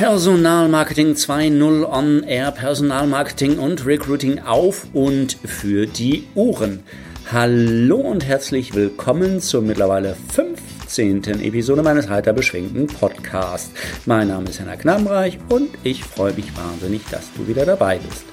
[0.00, 6.82] Personalmarketing 2.0 on Air, Personalmarketing und Recruiting auf und für die Ohren.
[7.30, 11.42] Hallo und herzlich willkommen zur mittlerweile 15.
[11.42, 13.72] Episode meines heiter beschwingten Podcasts.
[14.06, 18.24] Mein Name ist Henna Knabenreich und ich freue mich wahnsinnig, dass du wieder dabei bist.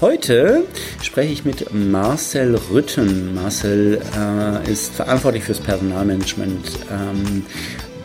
[0.00, 0.64] Heute
[1.02, 3.34] spreche ich mit Marcel Rütten.
[3.34, 7.44] Marcel äh, ist verantwortlich fürs Personalmanagement ähm,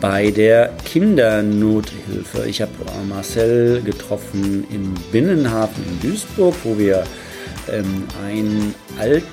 [0.00, 2.46] bei der Kindernothilfe.
[2.48, 2.72] Ich habe
[3.08, 7.04] Marcel getroffen im Binnenhafen in Duisburg, wo wir
[7.70, 9.24] ähm, ein Alt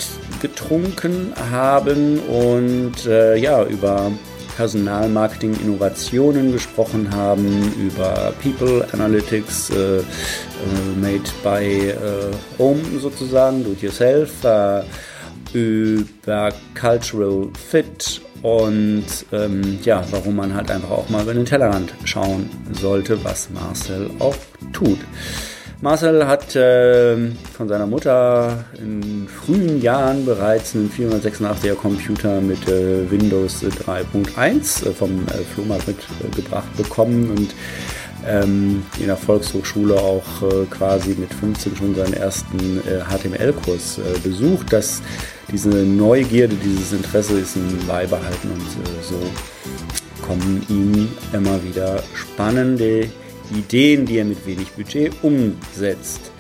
[0.42, 4.12] getrunken haben und äh, ja, über
[4.56, 10.04] Personalmarketing Innovationen gesprochen haben, über People Analytics äh, äh,
[11.00, 11.96] made by äh,
[12.60, 14.84] home sozusagen, do it yourself, äh,
[15.54, 21.94] über Cultural Fit und ähm, ja, warum man halt einfach auch mal über den Tellerrand
[22.04, 24.36] schauen sollte, was Marcel auch
[24.74, 25.00] tut.
[25.84, 27.18] Marcel hat äh,
[27.58, 34.92] von seiner Mutter in frühen Jahren bereits einen 486er Computer mit äh, Windows 3.1 äh,
[34.94, 37.54] vom äh, Flohmarkt mitgebracht bekommen und
[38.26, 44.72] ähm, in der Volkshochschule auch äh, quasi mit 15 schon seinen ersten HTML-Kurs äh, besucht.
[44.72, 45.02] Das,
[45.54, 49.22] diese Neugierde, dieses Interesse ist ihm beibehalten und so
[50.26, 53.08] kommen ihm immer wieder spannende
[53.56, 56.32] Ideen, die er mit wenig Budget umsetzt.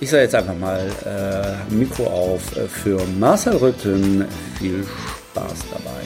[0.00, 4.24] Ich sage jetzt einfach mal äh, Mikro auf äh, für Marcel Rütten.
[4.58, 6.02] Viel Spaß dabei.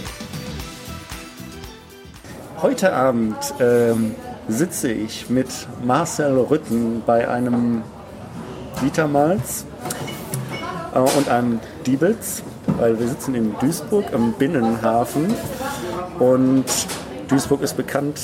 [2.61, 4.15] Heute Abend ähm,
[4.49, 5.49] sitze ich mit
[5.85, 7.83] Marcel Rütten bei einem
[8.83, 9.67] Dietermals
[10.95, 12.43] äh, und einem Diebels,
[12.79, 15.35] weil wir sitzen in Duisburg am Binnenhafen
[16.19, 16.65] und
[17.29, 18.19] Duisburg ist bekannt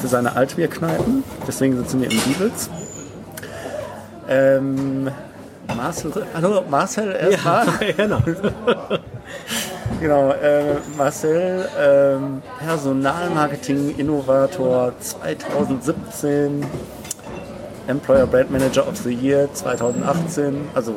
[0.00, 2.70] für seine Altbierkneipen, deswegen sitzen wir im Diebels.
[4.28, 5.10] Ähm,
[5.76, 7.66] Marcel, hallo Marcel erstmal.
[7.80, 8.18] Ja, genau.
[10.00, 16.64] genau, äh, Marcel, ähm, Personalmarketing-Innovator 2017,
[17.86, 20.96] Employer Brand Manager of the Year 2018, also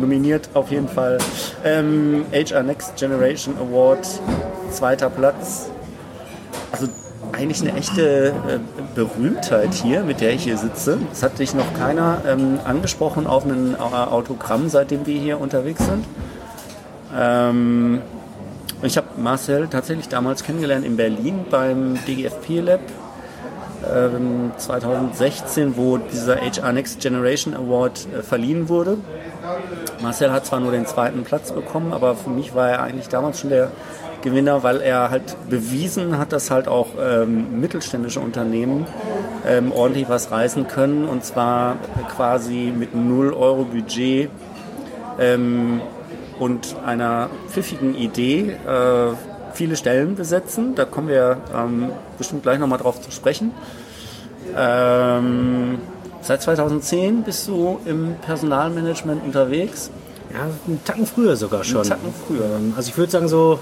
[0.00, 1.18] nominiert auf jeden Fall.
[1.64, 4.06] Ähm, HR Next Generation Award,
[4.70, 5.70] zweiter Platz.
[6.72, 6.88] Also
[7.32, 8.32] eigentlich eine echte äh,
[8.94, 10.98] Berühmtheit hier, mit der ich hier sitze.
[11.12, 15.84] Es hat dich noch keiner ähm, angesprochen auf ein äh, Autogramm, seitdem wir hier unterwegs
[15.84, 16.04] sind.
[17.16, 18.00] Ähm,
[18.82, 22.80] ich habe Marcel tatsächlich damals kennengelernt in Berlin beim DGFP Lab
[24.56, 28.98] 2016, wo dieser HR Next Generation Award äh, verliehen wurde.
[30.02, 33.40] Marcel hat zwar nur den zweiten Platz bekommen, aber für mich war er eigentlich damals
[33.40, 33.70] schon der
[34.22, 38.86] Gewinner, weil er halt bewiesen hat, dass halt auch ähm, mittelständische Unternehmen
[39.46, 41.76] ähm, ordentlich was reißen können und zwar
[42.14, 44.30] quasi mit 0 Euro Budget
[45.18, 45.80] ähm,
[46.38, 49.14] und einer pfiffigen Idee äh,
[49.54, 50.74] viele Stellen besetzen.
[50.74, 53.52] Da kommen wir ähm, bestimmt gleich nochmal drauf zu sprechen.
[54.56, 55.78] Ähm,
[56.26, 59.90] seit 2010 bist du im Personalmanagement unterwegs.
[60.32, 61.80] Ja, einen Tacken früher sogar schon.
[61.80, 62.44] Einen Tacken früher.
[62.44, 63.58] Ähm, also ich würde sagen so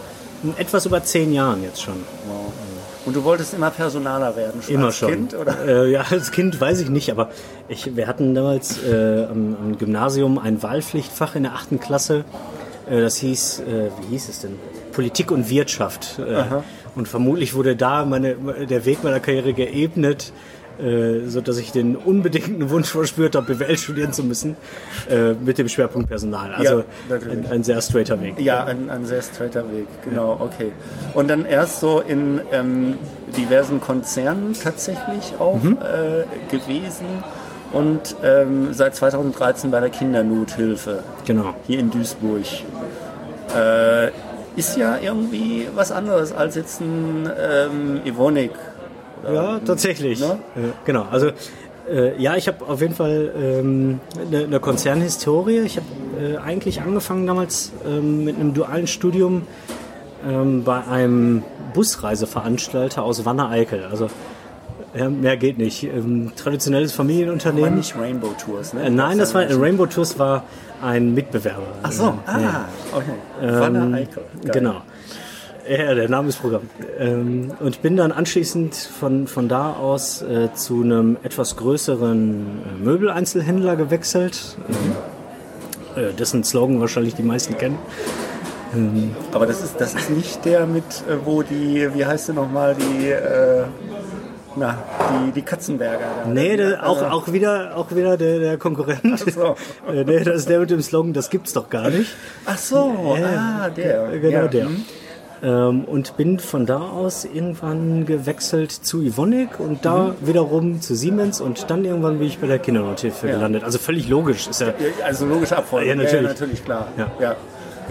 [0.57, 1.95] etwas über zehn Jahren jetzt schon.
[2.27, 2.53] Wow.
[3.07, 5.11] Und du wolltest immer Personaler werden, schon immer als schon.
[5.11, 5.35] Kind?
[5.35, 5.67] Oder?
[5.67, 7.31] Äh, ja, als Kind weiß ich nicht, aber
[7.69, 12.25] ich, wir hatten damals äh, am, am, Gymnasium ein Wahlpflichtfach in der achten Klasse.
[12.89, 14.59] Äh, das hieß, äh, wie hieß es denn?
[14.93, 16.19] Politik und Wirtschaft.
[16.19, 16.45] Äh,
[16.95, 20.33] und vermutlich wurde da meine, der Weg meiner Karriere geebnet
[20.79, 24.57] äh, so dass ich den unbedingten Wunsch verspürt habe, BWL studieren zu müssen,
[25.09, 26.55] äh, mit dem Schwerpunkt Personal.
[26.55, 28.41] Also ja, ein, ein, sehr straighter Weg.
[28.41, 30.41] Ja, ein, ein sehr straighter Weg, genau, ja.
[30.41, 30.73] okay.
[31.15, 32.95] Und dann erst so in ähm,
[33.37, 35.79] diversen Konzernen tatsächlich auch mhm.
[35.81, 37.07] äh, gewesen
[37.73, 41.03] und ähm, seit 2013 bei der Kindernothilfe.
[41.25, 41.55] Genau.
[41.67, 42.45] Hier in Duisburg.
[43.57, 44.11] Äh,
[44.57, 48.53] ist ja irgendwie was anderes als jetzt ein ähm, Evonik
[49.33, 50.21] ja, tatsächlich.
[50.21, 50.39] Ne?
[50.85, 51.07] genau.
[51.11, 51.31] Also
[51.91, 55.61] äh, ja, ich habe auf jeden Fall ähm, eine, eine Konzernhistorie.
[55.61, 55.87] Ich habe
[56.21, 59.43] äh, eigentlich angefangen damals ähm, mit einem dualen Studium
[60.27, 61.43] ähm, bei einem
[61.75, 63.85] Busreiseveranstalter aus Wanne-Eickel.
[63.91, 64.09] Also
[64.95, 65.83] ja, mehr geht nicht.
[65.85, 67.69] Ähm, traditionelles Familienunternehmen.
[67.69, 68.85] Aber nicht Rainbow Tours, ne?
[68.85, 70.45] Äh, nein, das war Rainbow Tours war
[70.81, 71.67] ein Mitbewerber.
[71.83, 73.15] Ach so, ah, okay.
[73.41, 74.23] Wanne-Eickel.
[74.53, 74.83] Genau.
[75.69, 76.69] Ja, der Name ist Programm.
[76.99, 82.41] Ähm, und bin dann anschließend von, von da aus äh, zu einem etwas größeren
[82.81, 86.03] äh, Möbeleinzelhändler gewechselt, mhm.
[86.03, 87.79] äh, dessen Slogan wahrscheinlich die meisten kennen.
[88.75, 92.35] Ähm, Aber das ist, das ist nicht der mit, äh, wo die, wie heißt der
[92.35, 93.65] nochmal, die, äh,
[94.57, 94.83] Na,
[95.13, 96.05] die, die Katzenberger.
[96.25, 96.31] Da.
[96.31, 99.01] Nee, der, auch, auch wieder, auch wieder der, der Konkurrent.
[99.15, 99.57] Ach so.
[99.91, 102.11] Äh, nee, das ist der mit dem Slogan, das gibt's doch gar nicht.
[102.45, 104.19] Ach so, ah, der.
[104.19, 104.49] Genau ja.
[104.49, 104.69] der.
[105.45, 105.51] Hm.
[105.51, 111.41] Ähm, und bin von da aus irgendwann gewechselt zu Ivonic und da wiederum zu Siemens
[111.41, 113.63] und dann irgendwann bin ich bei der Kindernothilfe gelandet.
[113.63, 114.49] Also völlig logisch.
[114.49, 115.91] Ist ja, Ja, Also logische Abfolge.
[115.91, 116.29] Ja, natürlich.
[116.29, 116.89] natürlich, klar.
[116.97, 117.13] Ja.
[117.21, 117.37] Ja.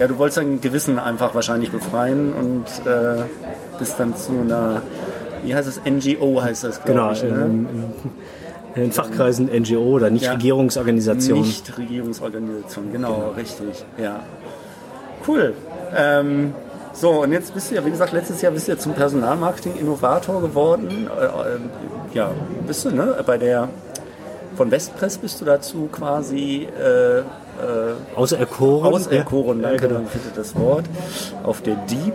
[0.00, 3.22] ja, du wolltest dein Gewissen einfach wahrscheinlich befreien und äh,
[3.78, 4.82] bist dann zu einer,
[5.44, 7.22] wie heißt es, NGO heißt das, genau, ich.
[7.22, 7.28] Ne?
[7.28, 7.68] ähm,
[8.74, 11.42] in, in Fachkreisen NGO oder Nichtregierungsorganisation.
[11.42, 14.20] Nichtregierungsorganisation, genau, richtig, ja.
[15.26, 15.54] Cool.
[15.96, 16.52] Ähm,
[16.94, 20.40] so, und jetzt bist du ja, wie gesagt, letztes Jahr bist du ja zum Personalmarketing-Innovator
[20.40, 21.08] geworden.
[21.08, 21.58] Äh, äh,
[22.14, 22.30] ja,
[22.66, 23.16] bist du, ne?
[23.26, 23.68] Bei der,
[24.56, 27.24] von Westpress bist du dazu quasi äh, äh,
[28.14, 28.94] Auserkoren.
[28.94, 30.00] auserkoren, Ja, danke genau.
[30.08, 30.84] für das Wort,
[31.42, 32.14] auf der Deep,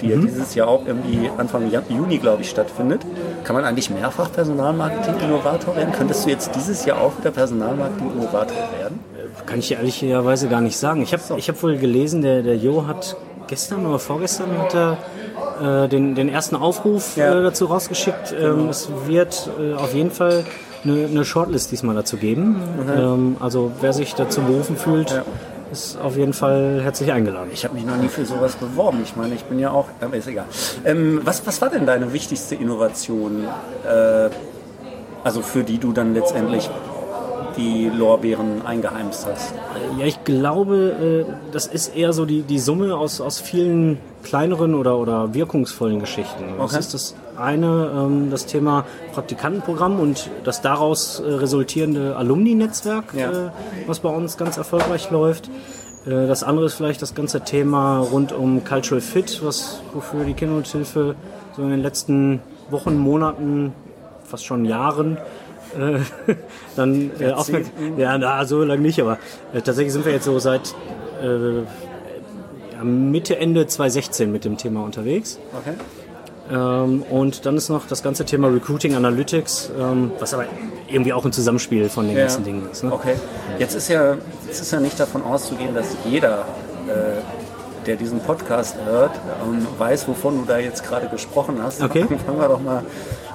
[0.00, 3.02] die ja dieses Jahr auch irgendwie Anfang Juni, glaube ich, stattfindet.
[3.44, 5.92] Kann man eigentlich mehrfach Personalmarketing-Innovator werden?
[5.92, 8.98] Könntest du jetzt dieses Jahr auch wieder Personalmarketing-Innovator werden?
[9.46, 11.02] Kann ich ehrlicherweise gar nicht sagen.
[11.02, 13.16] Ich habe ich hab wohl gelesen, der, der Jo hat
[13.48, 17.28] gestern oder vorgestern hat er, äh, den, den ersten Aufruf Ja.
[17.30, 17.40] Genau.
[17.40, 18.34] äh, dazu rausgeschickt.
[18.38, 20.44] Ähm, es wird äh, auf jeden Fall
[20.84, 22.62] eine, eine Shortlist diesmal dazu geben.
[22.96, 25.24] Ähm, also wer sich dazu berufen fühlt, Ja.
[25.72, 27.50] ist auf jeden Fall herzlich eingeladen.
[27.52, 29.00] Ich habe mich noch nie für sowas beworben.
[29.02, 30.46] Ich meine, ich bin ja auch, aber ist egal.
[30.84, 33.44] Ähm, was, was war denn deine wichtigste Innovation,
[33.86, 34.28] äh,
[35.24, 36.70] also für die du dann letztendlich
[37.58, 39.52] die Lorbeeren eingeheimst hast?
[39.98, 44.74] Ja, ich glaube, äh, das ist eher so die, die Summe aus, aus vielen kleineren
[44.74, 46.44] oder, oder wirkungsvollen Geschichten.
[46.58, 46.78] Das Okay.
[46.80, 53.30] ist das eine, ähm, das Thema Praktikantenprogramm und das daraus äh, resultierende Alumni-Netzwerk, Ja.
[53.30, 53.50] äh,
[53.86, 55.50] was bei uns ganz erfolgreich läuft.
[56.06, 61.16] Das andere ist vielleicht das ganze Thema rund um Cultural Fit, was, wofür die Kindernothilfe
[61.54, 62.40] so in den letzten
[62.70, 63.74] Wochen, Monaten,
[64.24, 65.18] fast schon Jahren
[65.76, 66.34] äh,
[66.76, 67.98] dann äh, aufmerksam.
[67.98, 69.18] Ja, na, so lange nicht, aber
[69.52, 70.74] äh, tatsächlich sind wir jetzt so seit
[71.22, 71.58] äh,
[72.72, 75.38] ja, Mitte, Ende 2016 mit dem Thema unterwegs.
[75.58, 75.74] Okay.
[76.50, 80.46] Ähm, und dann ist noch das ganze Thema Recruiting Analytics, ähm, was aber
[80.88, 82.84] irgendwie auch ein Zusammenspiel von den ganzen Dingen ist.
[82.84, 82.92] Ne?
[82.92, 83.14] Okay.
[83.58, 84.16] Jetzt ist ja,
[84.46, 86.46] jetzt ist ja nicht davon auszugehen, dass jeder,
[86.86, 89.12] äh, der diesen Podcast hört,
[89.44, 91.82] ähm, weiß, wovon du da jetzt gerade gesprochen hast.
[91.82, 92.06] Okay.
[92.26, 92.82] Fangen wir doch mal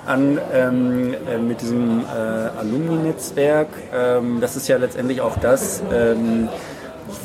[0.06, 3.68] an ähm, äh, mit diesem äh, Alumni-Netzwerk.
[3.94, 6.50] Ähm, das ist ja letztendlich auch das, ähm,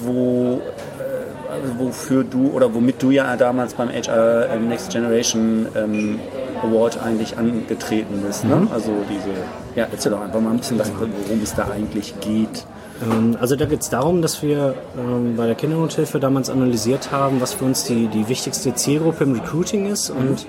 [0.00, 0.60] wo
[0.98, 6.20] äh, wofür du oder womit du ja damals beim HR ähm, Next Generation ähm,
[6.62, 8.44] Award eigentlich angetreten bist.
[8.44, 8.66] Ne?
[8.72, 9.30] Also diese,
[9.76, 12.66] ja, erzähl doch einfach mal ein bisschen was, worum es da eigentlich geht.
[13.02, 17.40] Ähm, Also da geht es darum, dass wir ähm, bei der Kindernothilfe damals analysiert haben,
[17.40, 20.10] was für uns die, die wichtigste Zielgruppe im Recruiting ist.
[20.10, 20.46] Und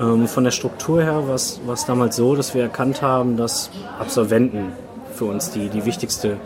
[0.00, 4.72] ähm, von der Struktur her war es damals so, dass wir erkannt haben, dass Absolventen
[5.14, 6.36] für uns die, die wichtigste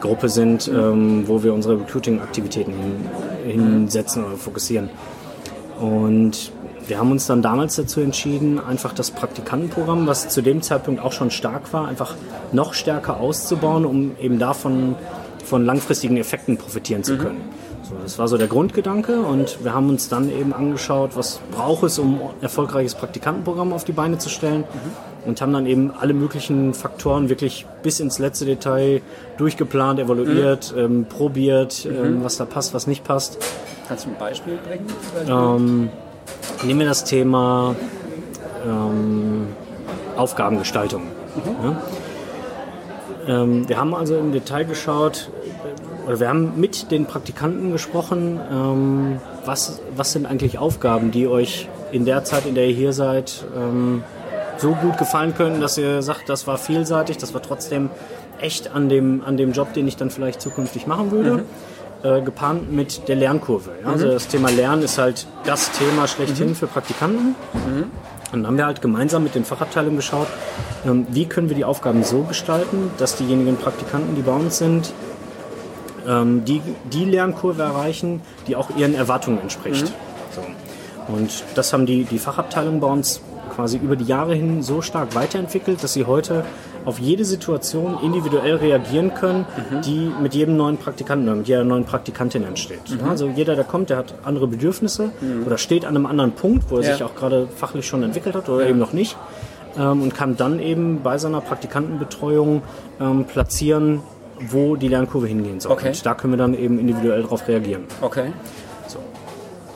[0.00, 4.90] Gruppe sind, ähm, wo wir unsere Recruiting-Aktivitäten hin, hinsetzen oder fokussieren.
[5.80, 6.52] Und
[6.86, 11.12] wir haben uns dann damals dazu entschieden, einfach das Praktikantenprogramm, was zu dem Zeitpunkt auch
[11.12, 12.14] schon stark war, einfach
[12.52, 14.94] noch stärker auszubauen, um eben davon
[15.44, 17.40] von langfristigen Effekten profitieren zu können.
[17.88, 21.84] So, das war so der Grundgedanke und wir haben uns dann eben angeschaut, was braucht
[21.84, 24.64] es, um ein erfolgreiches Praktikantenprogramm auf die Beine zu stellen
[25.24, 29.02] und haben dann eben alle möglichen Faktoren wirklich bis ins letzte Detail
[29.36, 33.38] durchgeplant, evaluiert, ähm, probiert, ähm, was da passt, was nicht passt.
[33.86, 34.86] Kannst du ein Beispiel bringen?
[35.28, 35.88] Ähm,
[36.64, 37.76] nehmen wir das Thema
[38.66, 39.46] ähm,
[40.16, 41.02] Aufgabengestaltung.
[41.62, 43.42] Ja?
[43.42, 45.30] Ähm, wir haben also im Detail geschaut,
[46.06, 51.68] oder wir haben mit den Praktikanten gesprochen, ähm, was, was sind eigentlich Aufgaben, die euch
[51.92, 54.02] in der Zeit, in der ihr hier seid, ähm,
[54.58, 57.90] so gut gefallen können, dass ihr sagt, das war vielseitig, das war trotzdem
[58.40, 61.44] echt an dem, an dem Job, den ich dann vielleicht zukünftig machen würde.
[62.02, 63.70] Äh, gepaart mit der Lernkurve.
[63.82, 63.90] Ja?
[63.90, 67.34] Also das Thema Lernen ist halt das Thema schlechthin für Praktikanten.
[68.32, 70.26] Und dann haben wir halt gemeinsam mit den Fachabteilungen geschaut,
[70.84, 74.92] ähm, wie können wir die Aufgaben so gestalten, dass diejenigen Praktikanten, die bei uns sind,
[76.06, 76.60] ähm, die,
[76.92, 79.92] die Lernkurve erreichen, die auch ihren Erwartungen entspricht.
[80.34, 80.42] So.
[81.12, 83.20] Und das haben die, die Fachabteilungen bei uns
[83.54, 86.44] quasi über die Jahre hin so stark weiterentwickelt, dass sie heute
[86.84, 89.44] auf jede Situation individuell reagieren können,
[89.84, 92.80] die mit jedem neuen Praktikanten oder mit jeder neuen Praktikantin entsteht.
[92.88, 95.10] Ja, Also jeder, der kommt, der hat andere Bedürfnisse
[95.44, 96.92] oder steht an einem anderen Punkt, wo er Ja.
[96.92, 99.16] sich auch gerade fachlich schon entwickelt hat oder eben noch nicht
[99.78, 102.62] ähm, und kann dann eben bei seiner Praktikantenbetreuung
[103.00, 104.00] ähm, platzieren,
[104.40, 105.72] wo die Lernkurve hingehen soll.
[105.72, 105.88] Okay.
[105.88, 107.84] Und da können wir dann eben individuell darauf reagieren.
[108.00, 108.32] Okay.
[108.86, 108.98] So.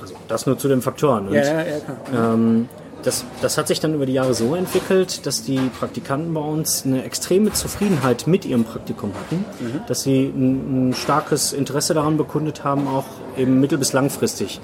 [0.00, 1.28] Also das nur zu den Faktoren.
[1.28, 2.34] Und, Ja, ja, ja, klar.
[2.34, 2.68] ähm,
[3.02, 6.84] das, das hat sich dann über die Jahre so entwickelt, dass die Praktikanten bei uns
[6.84, 9.80] eine extreme Zufriedenheit mit ihrem Praktikum hatten, mhm.
[9.86, 14.60] dass sie ein, ein, starkes Interesse daran bekundet haben, auch eben mittel- bis langfristig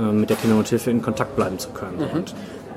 [0.00, 1.98] äh, mit der Kindernothilfe in Kontakt bleiben zu können.
[1.98, 2.18] Mhm.
[2.18, 2.34] Und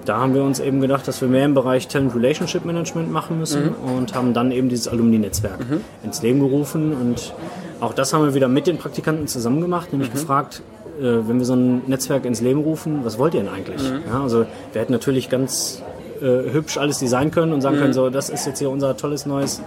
[0.07, 3.39] da haben wir uns eben gedacht, dass wir mehr im Bereich Talent Relationship Management machen
[3.39, 3.97] müssen mhm.
[3.97, 5.81] und haben dann eben dieses Alumni-Netzwerk mhm.
[6.03, 7.33] ins Leben gerufen und
[7.79, 10.13] auch das haben wir wieder mit den Praktikanten zusammen gemacht, nämlich mhm.
[10.13, 10.61] gefragt,
[10.99, 13.83] äh, wenn wir so ein Netzwerk ins Leben rufen, was wollt ihr denn eigentlich?
[13.83, 14.01] Mhm.
[14.07, 15.83] Ja, also wir hätten natürlich ganz
[16.21, 17.81] äh, hübsch alles designen können und sagen mhm.
[17.81, 19.61] können, so das ist jetzt hier unser tolles neues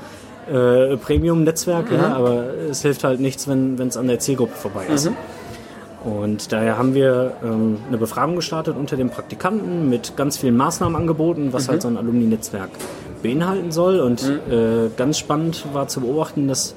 [0.50, 1.96] äh, Premium-Netzwerk, mhm.
[1.96, 5.10] ja, aber es hilft halt nichts, wenn es an der Zielgruppe vorbei ist.
[6.04, 10.96] Und daher haben wir ähm, eine Befragung gestartet unter den Praktikanten mit ganz vielen Maßnahmen
[10.96, 11.72] angeboten, was mhm.
[11.72, 12.70] halt so ein Alumni-Netzwerk
[13.22, 14.00] beinhalten soll.
[14.00, 14.52] Und mhm.
[14.52, 16.74] äh, ganz spannend war zu beobachten, dass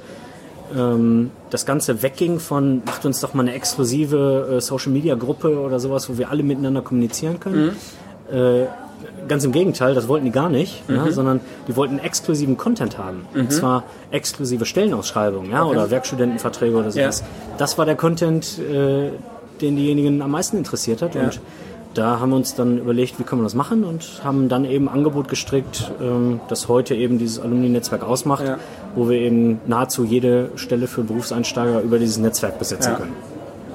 [0.75, 6.09] ähm, das Ganze wegging von, macht uns doch mal eine exklusive äh, Social-Media-Gruppe oder sowas,
[6.09, 7.77] wo wir alle miteinander kommunizieren können.
[8.31, 8.35] Mhm.
[8.35, 8.65] Äh,
[9.27, 10.95] ganz im Gegenteil, das wollten die gar nicht, mhm.
[10.95, 13.25] ja, sondern die wollten exklusiven Content haben.
[13.33, 13.41] Mhm.
[13.41, 15.71] Und zwar exklusive Stellenausschreibungen ja, okay.
[15.71, 17.21] oder Werkstudentenverträge oder sowas.
[17.21, 17.25] Ja.
[17.57, 19.09] Das war der Content, äh,
[19.61, 21.15] den diejenigen am meisten interessiert hat.
[21.15, 21.39] Und
[21.93, 24.89] da haben wir uns dann überlegt, wie können wir das machen und haben dann eben
[24.89, 28.43] ein Angebot gestrickt, ähm, das heute eben dieses Alumni-Netzwerk ausmacht,
[28.95, 33.13] wo wir eben nahezu jede Stelle für Berufseinsteiger über dieses Netzwerk besetzen können.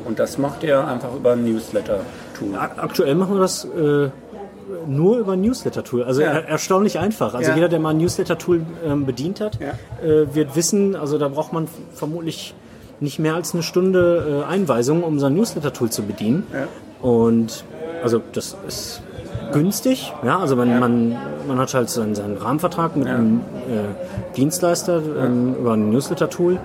[0.04, 2.56] Und das macht ihr einfach über ein Newsletter-Tool?
[2.56, 4.08] Aktuell machen wir das äh,
[4.86, 6.04] nur über ein Newsletter-Tool.
[6.04, 6.28] Also ja.
[6.28, 7.34] er, erstaunlich einfach.
[7.34, 7.56] Also ja.
[7.56, 9.72] jeder, der mal ein Newsletter-Tool ähm, bedient hat, ja.
[10.06, 12.54] äh, wird wissen, also da braucht man vermutlich
[13.00, 16.46] nicht mehr als eine Stunde äh, Einweisung, um sein Newsletter-Tool zu bedienen.
[17.00, 17.64] Und
[18.02, 19.02] also das ist
[19.52, 20.12] günstig.
[20.24, 25.54] Ja, also man, man, man hat halt seinen, seinen Rahmenvertrag mit einem äh, Dienstleister ähm,
[25.54, 26.58] über ein Newsletter-Tool.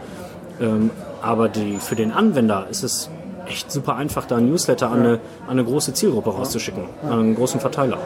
[0.59, 0.89] Ähm,
[1.21, 3.09] aber die, für den Anwender ist es
[3.47, 5.13] echt super einfach, da ein Newsletter an, eine,
[5.45, 7.97] an eine große Zielgruppe rauszuschicken, an einen großen Verteiler.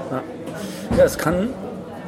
[0.97, 1.49] Ja, es kann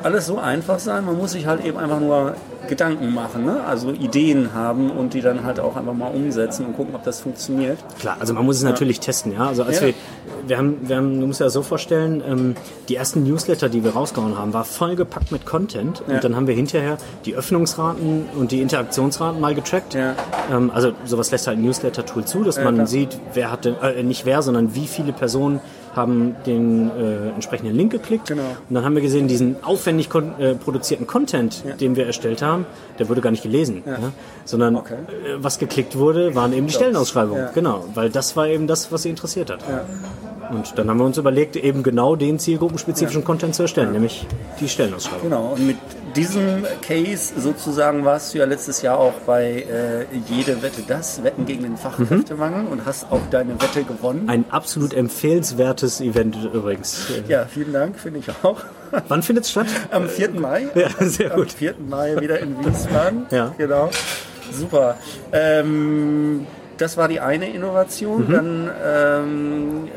[0.04, 1.06] alles so einfach sein.
[1.06, 2.36] Man muss sich halt eben einfach nur
[2.70, 3.64] Gedanken machen, ne?
[3.66, 7.20] also Ideen haben und die dann halt auch einfach mal umsetzen und gucken, ob das
[7.20, 7.78] funktioniert.
[8.00, 8.70] Klar, also man muss es ja.
[8.70, 9.34] natürlich testen.
[9.34, 9.48] Ja?
[9.48, 9.88] Also als ja.
[9.88, 9.94] wir,
[10.48, 12.56] wir haben, wir haben, du musst ja so vorstellen, ähm,
[12.88, 16.16] die ersten Newsletter, die wir rausgehauen haben, war vollgepackt mit Content ja.
[16.16, 19.96] und dann haben wir hinterher die Öffnungsraten und die Interaktionsraten mal getrackt.
[19.96, 22.88] Ähm, also sowas lässt halt ein Newsletter-Tool zu, dass man klar.
[22.88, 25.60] sieht, wer hat denn, äh, nicht wer, sondern wie viele Personen
[25.96, 28.44] haben den äh, entsprechenden Link geklickt genau.
[28.68, 31.76] und dann haben wir gesehen, diesen aufwendig äh, produzierten Content, ja.
[31.76, 32.66] den wir erstellt haben,
[32.98, 33.94] der wurde gar nicht gelesen, ja.
[33.94, 34.12] Ja?
[34.46, 34.94] sondern okay.
[34.94, 37.50] äh, was geklickt wurde, waren eben die Stellenausschreibungen.
[37.54, 39.60] Genau, weil das war eben das, was sie interessiert hat.
[40.52, 44.26] Und dann haben wir uns überlegt, eben genau den zielgruppenspezifischen Content zu erstellen, nämlich
[44.60, 45.30] die Stellenausschreibung.
[45.30, 45.78] Genau, und mit
[46.16, 51.46] diesem Case sozusagen warst du ja letztes Jahr auch bei äh, Jede Wette das, Wetten
[51.46, 52.68] gegen den Fachkräftemangel mhm.
[52.70, 54.30] und hast auch deine Wette gewonnen.
[54.30, 57.08] Ein absolut empfehlenswertes Event übrigens.
[57.28, 58.64] Ja, vielen Dank, finde ich auch.
[59.08, 59.68] Wann findet es statt?
[59.92, 60.32] Am 4.
[60.32, 60.68] Mai.
[60.76, 61.50] Ja, sehr gut.
[61.52, 61.76] Am 4.
[61.88, 63.26] Mai wieder in Wiesbaden.
[63.32, 63.54] ja.
[63.58, 63.90] Genau.
[64.52, 64.98] Super.
[65.32, 66.48] Ähm,
[66.80, 68.28] das war die eine Innovation.
[68.28, 68.32] Mhm.
[68.32, 69.90] Dann ähm, äh,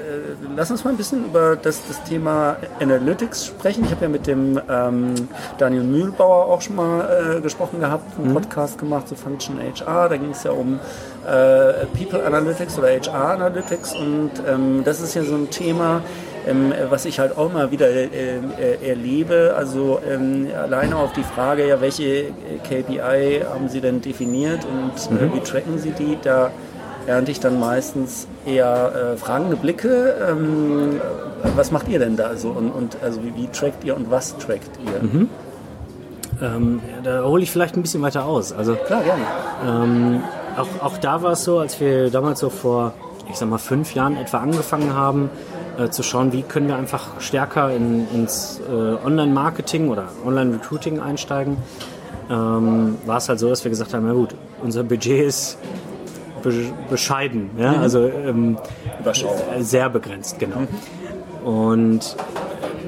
[0.56, 3.84] lass uns mal ein bisschen über das, das Thema Analytics sprechen.
[3.84, 5.14] Ich habe ja mit dem ähm,
[5.58, 8.34] Daniel Mühlbauer auch schon mal äh, gesprochen gehabt, einen mhm.
[8.34, 10.08] Podcast gemacht zu Function HR.
[10.08, 10.80] Da ging es ja um
[11.26, 16.02] äh, People Analytics oder HR Analytics und ähm, das ist ja so ein Thema,
[16.46, 19.54] ähm, was ich halt auch mal wieder äh, äh, erlebe.
[19.56, 22.32] Also ähm, alleine auf die Frage, ja, welche
[22.64, 25.34] KPI haben Sie denn definiert und äh, mhm.
[25.34, 26.18] wie tracken Sie die?
[26.20, 26.50] Da
[27.06, 30.14] ernte ich dann meistens eher äh, fragende Blicke.
[30.28, 31.00] Ähm,
[31.56, 32.50] was macht ihr denn da so?
[32.50, 35.02] Und, und also wie, wie, trackt ihr und was trackt ihr?
[35.02, 35.28] Mhm.
[36.40, 38.52] Ähm, da hole ich vielleicht ein bisschen weiter aus.
[38.52, 39.22] Also, Klar, gerne.
[39.66, 40.22] Ähm,
[40.56, 42.94] auch, auch da war es so, als wir damals so vor,
[43.30, 45.30] ich sag mal, fünf Jahren etwa angefangen haben,
[45.78, 51.56] äh, zu schauen, wie können wir einfach stärker in, ins äh, Online-Marketing oder Online-Recruiting einsteigen,
[52.30, 55.58] ähm, war es halt so, dass wir gesagt haben, na gut, unser Budget ist
[56.90, 57.72] bescheiden, ja?
[57.72, 57.78] Mhm.
[57.80, 58.58] also ähm,
[59.60, 60.60] sehr begrenzt, genau.
[60.60, 61.46] Mhm.
[61.46, 62.16] Und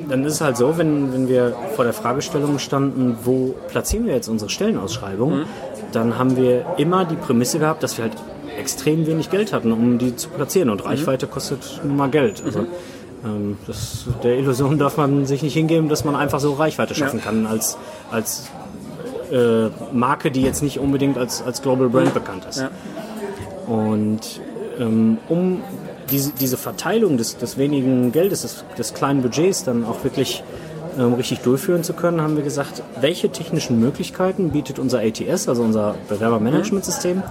[0.08, 4.14] dann ist es halt so, wenn, wenn wir vor der Fragestellung standen, wo platzieren wir
[4.14, 5.44] jetzt unsere Stellenausschreibung, mhm.
[5.92, 8.16] dann haben wir immer die Prämisse gehabt, dass wir halt
[8.58, 10.70] extrem wenig Geld hatten, um die zu platzieren.
[10.70, 10.88] Und mhm.
[10.88, 12.42] Reichweite kostet nun mal Geld.
[12.44, 12.66] Also, mhm.
[13.24, 17.18] ähm, das, der Illusion darf man sich nicht hingeben, dass man einfach so Reichweite schaffen
[17.18, 17.24] ja.
[17.24, 17.78] kann als,
[18.10, 18.50] als
[19.32, 22.14] äh, Marke, die jetzt nicht unbedingt als, als Global Brand mhm.
[22.14, 22.60] bekannt ist.
[22.60, 22.70] Ja.
[23.66, 24.40] Und
[24.78, 25.62] ähm, um
[26.10, 30.42] diese, diese Verteilung des, des wenigen Geldes, des, des kleinen Budgets dann auch wirklich
[30.98, 35.62] ähm, richtig durchführen zu können, haben wir gesagt, welche technischen Möglichkeiten bietet unser ATS, also
[35.62, 37.22] unser Bewerbermanagementsystem,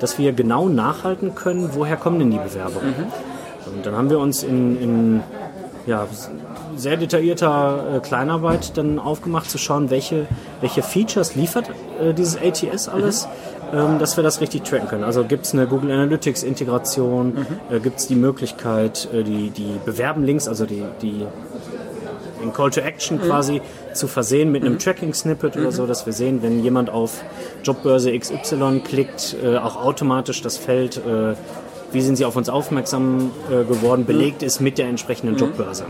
[0.00, 2.88] dass wir genau nachhalten können, woher kommen denn die Bewerbungen.
[2.88, 3.74] Mhm.
[3.76, 5.20] Und dann haben wir uns in, in
[5.86, 6.06] ja,
[6.76, 10.26] sehr detaillierter äh, Kleinarbeit dann aufgemacht, zu schauen, welche,
[10.60, 13.30] welche Features liefert äh, dieses ATS alles, mhm.
[13.72, 15.04] Ähm, dass wir das richtig tracken können.
[15.04, 17.74] Also gibt es eine Google Analytics Integration, mhm.
[17.74, 21.26] äh, gibt es die Möglichkeit, äh, die, die Bewerben-Links, also die, die
[22.42, 23.22] den Call to Action mhm.
[23.22, 23.62] quasi
[23.94, 24.78] zu versehen mit einem mhm.
[24.78, 27.22] Tracking-Snippet oder so, dass wir sehen, wenn jemand auf
[27.62, 31.34] Jobbörse XY klickt, äh, auch automatisch das Feld äh,
[31.94, 35.86] wie sind Sie auf uns aufmerksam äh, geworden, belegt ist mit der entsprechenden Jobbörse.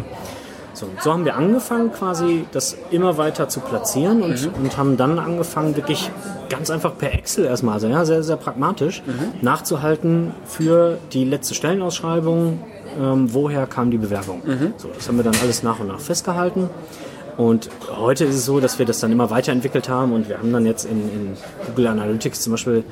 [0.75, 4.62] So, so haben wir angefangen, quasi das immer weiter zu platzieren und, mhm.
[4.62, 6.11] und haben dann angefangen, wirklich
[6.49, 9.43] ganz einfach per Excel erstmal, also ja, sehr, sehr pragmatisch, mhm.
[9.43, 12.61] nachzuhalten für die letzte Stellenausschreibung,
[13.00, 14.43] ähm, woher kam die Bewerbung.
[14.45, 14.75] Mhm.
[14.76, 16.69] So, das haben wir dann alles nach und nach festgehalten.
[17.37, 20.52] Und heute ist es so, dass wir das dann immer weiterentwickelt haben und wir haben
[20.52, 22.85] dann jetzt in, in Google Analytics zum Beispiel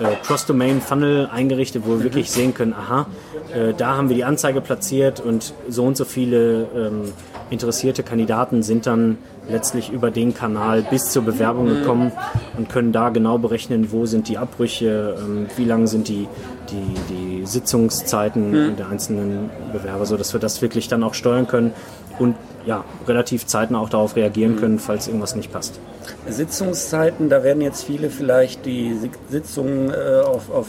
[0.00, 3.06] äh, Cross-Domain-Funnel eingerichtet, wo wir wirklich sehen können, aha,
[3.54, 7.12] äh, da haben wir die Anzeige platziert und so und so viele ähm,
[7.50, 12.12] interessierte Kandidaten sind dann letztlich über den Kanal bis zur Bewerbung gekommen
[12.56, 16.28] und können da genau berechnen, wo sind die Abbrüche, ähm, wie lang sind die,
[16.70, 18.76] die, die Sitzungszeiten mhm.
[18.76, 21.72] der einzelnen Bewerber, sodass wir das wirklich dann auch steuern können
[22.18, 25.80] und ja, relativ zeitnah auch darauf reagieren können, falls irgendwas nicht passt.
[26.28, 28.96] Sitzungszeiten, da werden jetzt viele vielleicht die
[29.28, 30.66] Sitzungen äh, auf, auf,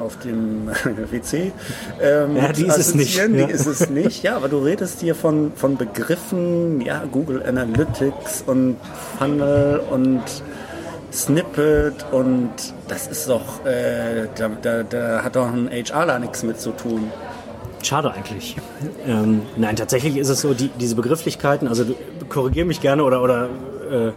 [0.00, 0.68] auf dem
[1.10, 1.52] WC
[2.00, 3.16] ähm, ja, die ist es nicht.
[3.16, 3.46] Die ja.
[3.46, 8.76] ist es nicht, ja, aber du redest hier von, von Begriffen, ja, Google Analytics und
[9.18, 10.22] Funnel und
[11.12, 12.50] Snippet und
[12.88, 17.10] das ist doch, äh, da, da, da hat doch ein HRler nichts mit zu tun.
[17.86, 18.56] Schade eigentlich.
[19.06, 21.84] Ähm, nein, tatsächlich ist es so, die, diese Begrifflichkeiten, also
[22.28, 23.48] korrigiere mich gerne oder, oder
[23.90, 24.12] äh,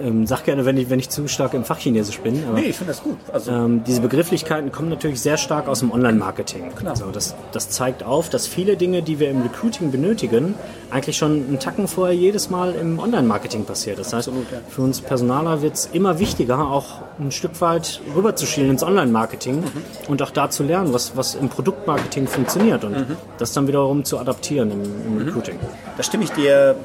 [0.00, 2.42] ähm, sag gerne, wenn ich, wenn ich zu stark im Fachchinesisch bin.
[2.48, 3.16] Aber, nee, ich finde das gut.
[3.32, 6.64] Also, ähm, diese Begrifflichkeiten kommen natürlich sehr stark aus dem Online-Marketing.
[6.84, 10.54] Also das, das zeigt auf, dass viele Dinge, die wir im Recruiting benötigen,
[10.90, 13.98] eigentlich schon einen Tacken vorher jedes Mal im Online-Marketing passiert.
[13.98, 14.58] Das heißt, Absolut, ja.
[14.68, 19.64] für uns Personaler wird es immer wichtiger, auch ein Stück weit rüberzuschielen ins Online-Marketing mhm.
[20.08, 23.16] und auch da zu lernen, was, was im Produktmarketing funktioniert und mhm.
[23.38, 25.26] das dann wiederum zu adaptieren im, im mhm.
[25.26, 25.58] Recruiting.
[25.96, 26.76] Da stimme ich dir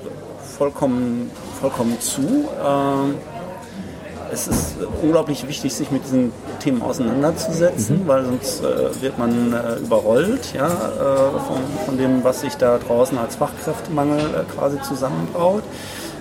[0.58, 1.30] vollkommen,
[1.64, 2.50] vollkommen zu.
[2.62, 3.16] Ähm,
[4.34, 8.08] es ist unglaublich wichtig, sich mit diesen Themen auseinanderzusetzen, mhm.
[8.08, 12.80] weil sonst äh, wird man äh, überrollt ja, äh, von, von, dem, was sich da
[12.80, 15.64] draußen als Fachkräftemangel quasi zusammenbaut.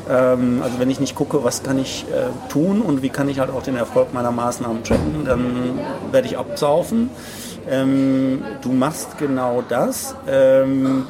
[0.09, 3.41] Ähm, also wenn ich nicht gucke, was kann ich äh, tun und wie kann ich
[3.41, 5.81] halt auch den Erfolg meiner Maßnahmen tracken, dann
[6.13, 7.11] werde ich absaufen.
[7.69, 10.15] Ähm, du machst genau das.
[10.29, 11.09] Ähm,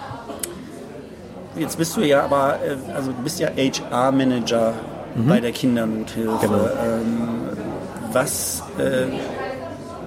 [1.57, 4.75] Jetzt bist du ja aber, äh, also du bist ja HR-Manager
[5.15, 5.29] mhm.
[5.29, 6.39] bei der Kindernothilfe.
[6.41, 6.69] Genau.
[6.85, 7.49] Ähm,
[8.13, 9.07] was, äh,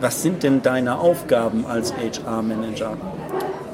[0.01, 2.97] was sind denn deine Aufgaben als HR-Manager?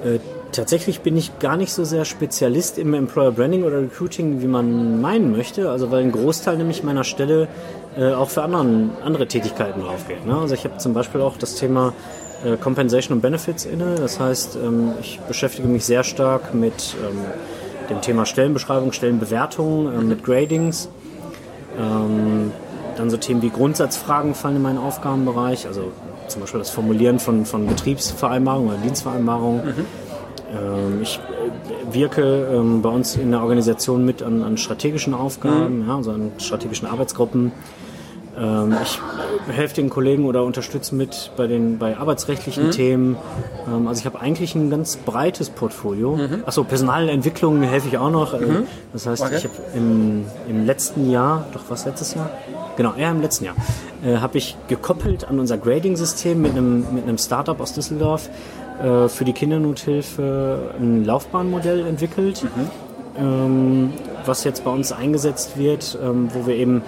[0.03, 0.19] Äh,
[0.51, 5.01] tatsächlich bin ich gar nicht so sehr Spezialist im Employer Branding oder Recruiting, wie man
[5.01, 5.69] meinen möchte.
[5.69, 7.47] Also weil ein Großteil nämlich meiner Stelle
[7.97, 10.25] äh, auch für anderen, andere Tätigkeiten draufgeht.
[10.25, 10.35] Ne?
[10.37, 11.93] Also ich habe zum Beispiel auch das Thema
[12.45, 13.95] äh, Compensation und Benefits inne.
[13.95, 17.17] Das heißt, ähm, ich beschäftige mich sehr stark mit ähm,
[17.91, 20.89] dem Thema Stellenbeschreibung, Stellenbewertung äh, mit Gradings.
[21.77, 22.51] Ähm,
[22.97, 25.91] dann so Themen wie Grundsatzfragen fallen in meinen Aufgabenbereich, also
[26.27, 29.65] zum Beispiel das Formulieren von, von Betriebsvereinbarungen oder Dienstvereinbarungen.
[29.65, 29.85] Mhm.
[30.51, 35.83] Ähm, ich äh, wirke ähm, bei uns in der Organisation mit an, an strategischen Aufgaben,
[35.83, 35.87] mhm.
[35.87, 37.51] ja, also an strategischen Arbeitsgruppen.
[38.37, 38.99] Ähm, ich
[39.53, 42.71] helfe den Kollegen oder unterstütze mit bei den bei arbeitsrechtlichen mhm.
[42.71, 43.17] Themen.
[43.67, 46.15] Ähm, also ich habe eigentlich ein ganz breites Portfolio.
[46.15, 46.43] Mhm.
[46.45, 48.33] Achso, Personalentwicklung helfe ich auch noch.
[48.33, 48.67] Äh, mhm.
[48.93, 49.35] Das heißt, okay.
[49.37, 52.29] ich habe im, im letzten Jahr, doch was letztes Jahr?
[52.77, 53.55] Genau, ja, im letzten Jahr
[54.03, 58.29] äh, habe ich gekoppelt an unser Grading-System mit einem, mit einem Startup aus Düsseldorf
[58.81, 62.69] äh, für die Kindernothilfe ein Laufbahnmodell entwickelt, mhm.
[63.17, 63.93] ähm,
[64.25, 66.81] was jetzt bei uns eingesetzt wird, ähm, wo wir eben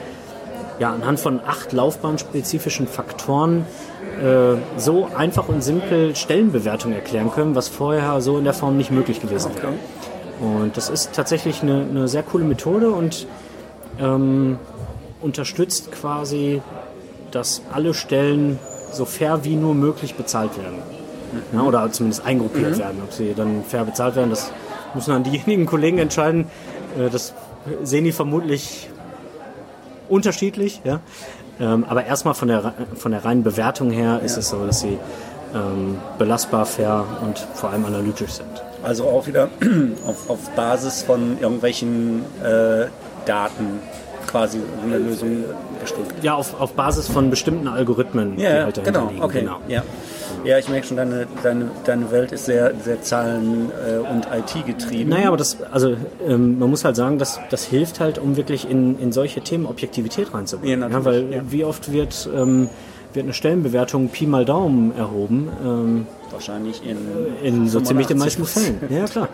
[0.79, 3.65] ja, anhand von acht laufbahnspezifischen Faktoren
[4.21, 8.91] äh, so einfach und simpel Stellenbewertung erklären können, was vorher so in der Form nicht
[8.91, 9.73] möglich gewesen wäre.
[10.39, 13.27] Und das ist tatsächlich eine, eine sehr coole Methode und
[13.99, 14.57] ähm,
[15.21, 16.61] unterstützt quasi,
[17.31, 18.59] dass alle Stellen
[18.91, 20.79] so fair wie nur möglich bezahlt werden.
[21.51, 21.59] Mhm.
[21.59, 22.79] Ja, oder zumindest eingruppiert mhm.
[22.79, 23.01] werden.
[23.03, 24.51] Ob sie dann fair bezahlt werden, das
[24.93, 26.45] müssen dann diejenigen Kollegen entscheiden.
[26.97, 27.33] Äh, das
[27.83, 28.89] sehen die vermutlich
[30.09, 30.99] unterschiedlich, ja.
[31.59, 34.97] Ähm, aber erstmal von der, von der reinen Bewertung her ist es so, dass sie
[35.53, 38.63] ähm, belastbar, fair und vor allem analytisch sind.
[38.83, 39.49] Also auch wieder
[40.07, 42.87] auf, auf Basis von irgendwelchen äh,
[43.25, 43.79] Daten
[44.27, 45.45] quasi eine Lösung
[45.79, 46.23] gestrickt.
[46.23, 48.39] Ja, auf, auf Basis von bestimmten Algorithmen.
[48.39, 49.41] Ja, halt genau, okay.
[49.41, 49.57] Genau.
[49.67, 49.83] Ja.
[50.43, 54.65] Ja, ich merke schon, deine, deine, deine Welt ist sehr, sehr Zahlen- äh, und IT
[54.65, 55.09] getrieben.
[55.09, 55.95] Naja, aber das, also
[56.27, 59.65] ähm, man muss halt sagen, dass das hilft halt, um wirklich in, in solche Themen
[59.65, 60.81] Objektivität reinzubringen.
[60.81, 61.41] Ja, Ja, weil ja.
[61.49, 62.69] wie oft wird, ähm,
[63.13, 65.49] wird eine Stellenbewertung Pi mal Daumen erhoben?
[65.63, 66.97] Ähm, Wahrscheinlich in,
[67.43, 68.45] in so ziemlich den meisten 85%.
[68.47, 68.79] Fällen.
[68.89, 69.29] Ja, klar.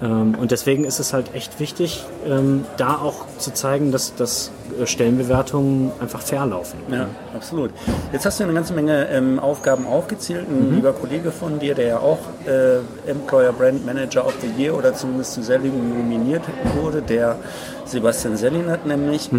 [0.00, 4.52] Ähm, und deswegen ist es halt echt wichtig, ähm, da auch zu zeigen, dass, dass
[4.80, 6.78] äh, Stellenbewertungen einfach fair laufen.
[6.88, 7.72] Ja, absolut.
[8.12, 10.46] Jetzt hast du eine ganze Menge ähm, Aufgaben aufgezählt.
[10.48, 14.76] Ein lieber Kollege von dir, der ja auch äh, Employer Brand Manager of the Year
[14.76, 16.42] oder zumindest zu Selling nominiert
[16.80, 17.40] wurde, der
[17.86, 19.30] Sebastian Sellinat nämlich,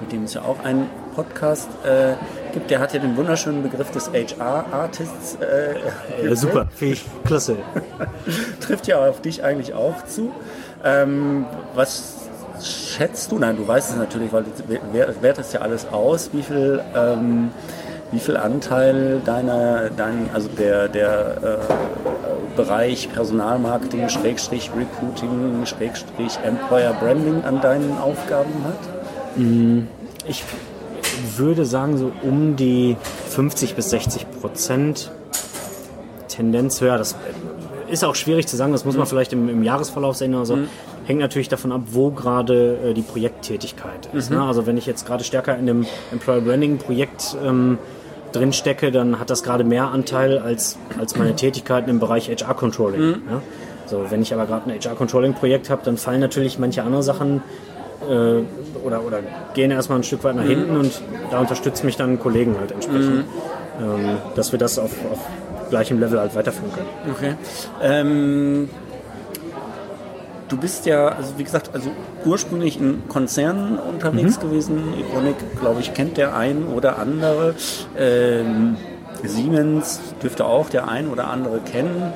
[0.00, 2.14] mit dem es ja auch einen Podcast äh,
[2.52, 5.36] gibt, der hat ja den wunderschönen Begriff des HR-Artists.
[5.40, 7.56] Äh, Ja, super, ich klasse.
[8.60, 10.32] trifft ja auf dich eigentlich auch zu.
[10.84, 12.14] Ähm, was
[12.62, 13.38] schätzt du?
[13.38, 14.50] Nein, du weißt es natürlich, weil du
[14.92, 16.30] wer- wertest ja alles aus.
[16.32, 17.50] Wie viel, ähm,
[18.12, 26.92] wie viel Anteil deiner, dein, also der, der äh, Bereich Personalmarketing, Schrägstrich Recruiting, Schrägstrich Employer
[26.94, 28.95] Branding an deinen Aufgaben hat?
[30.26, 30.44] Ich
[31.36, 32.96] würde sagen, so um die
[33.30, 35.10] 50 bis 60 Prozent
[36.28, 36.98] Tendenz höher.
[36.98, 37.16] Das
[37.88, 40.34] ist auch schwierig zu sagen, das muss man vielleicht im, im Jahresverlauf sehen.
[40.34, 40.58] Also
[41.06, 44.30] hängt natürlich davon ab, wo gerade äh, die Projekttätigkeit ist.
[44.30, 44.42] Ne?
[44.42, 47.78] Also wenn ich jetzt gerade stärker in dem Employer Branding Projekt ähm,
[48.32, 52.54] drin stecke, dann hat das gerade mehr Anteil als, als meine Tätigkeiten im Bereich HR
[52.54, 53.22] Controlling.
[53.30, 53.42] Ja?
[53.86, 57.04] So, wenn ich aber gerade ein HR Controlling Projekt habe, dann fallen natürlich manche andere
[57.04, 57.42] Sachen
[58.02, 58.42] äh,
[58.84, 59.20] oder, oder
[59.54, 63.24] gehen erstmal ein Stück weit nach hinten und da unterstützen mich dann Kollegen halt entsprechend,
[63.80, 65.20] ähm, dass wir das auf, auf
[65.70, 66.88] gleichem Level halt weiterführen können.
[67.10, 67.34] Okay.
[67.82, 68.68] Ähm,
[70.48, 71.90] du bist ja, also wie gesagt, also
[72.24, 74.94] ursprünglich in Konzernen unterwegs gewesen.
[74.98, 77.54] Evonik, glaube ich, kennt der ein oder andere.
[77.98, 78.76] Ähm,
[79.24, 82.12] Siemens dürfte auch der ein oder andere kennen.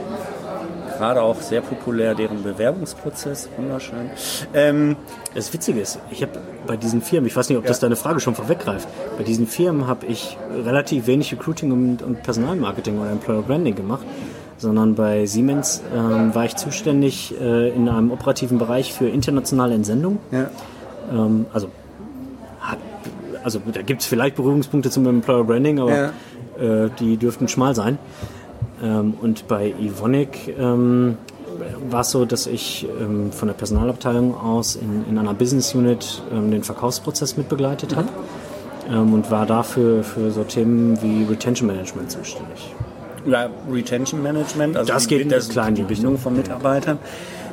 [1.01, 3.49] Gerade auch sehr populär deren Bewerbungsprozess.
[3.57, 4.11] Wunderschön.
[4.53, 4.97] Ähm,
[5.35, 6.33] Das Witzige ist, ich habe
[6.67, 8.87] bei diesen Firmen, ich weiß nicht, ob das deine Frage schon vorweggreift,
[9.17, 14.03] bei diesen Firmen habe ich relativ wenig Recruiting und, und Personalmarketing oder Employer Branding gemacht,
[14.59, 20.19] sondern bei Siemens ähm, war ich zuständig äh, in einem operativen Bereich für internationale Entsendung.
[20.33, 20.51] ja.
[21.11, 21.69] Ähm, also,
[22.61, 22.79] hat,
[23.43, 26.85] also da gibt es vielleicht Berührungspunkte zum Employer Branding, aber Ja.
[26.85, 27.99] äh, die dürften schmal sein.
[28.83, 31.17] Ähm, und bei Evonik ähm,
[31.91, 36.23] war es so, dass ich ähm, von der Personalabteilung aus in, in einer Business Unit
[36.33, 38.09] ähm, den Verkaufsprozess mitbegleitet habe
[38.91, 42.75] ähm, und war dafür für so Themen wie Retention Management zuständig.
[43.27, 46.99] ja, Retention Management, also Das die, geht das, klar in die die Bindung von Mitarbeitern.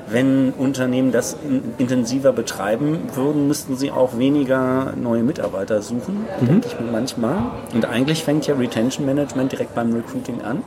[0.09, 6.45] Wenn Unternehmen das in, intensiver betreiben würden, müssten sie auch weniger neue Mitarbeiter suchen, Mhm.
[6.47, 7.35] denke ich mir manchmal.
[7.73, 10.61] Und eigentlich fängt ja Retention Management direkt beim Recruiting an.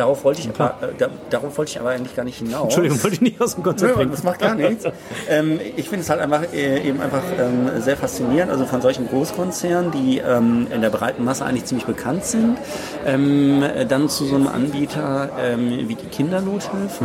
[0.00, 2.62] Darauf wollte ich, aber, äh, da, darauf wollte ich aber eigentlich gar nicht hinaus.
[2.62, 4.10] Entschuldigung, wollte ich nicht aus dem Konzept bringen.
[4.10, 4.86] das macht gar nichts.
[5.28, 9.06] ähm, ich finde es halt einfach äh, eben einfach ähm, sehr faszinierend, also von solchen
[9.08, 12.56] Großkonzernen, die ähm, in der breiten Masse eigentlich ziemlich bekannt sind,
[13.04, 17.04] ähm, dann zu so einem Anbieter ähm, wie die Kindernothilfe.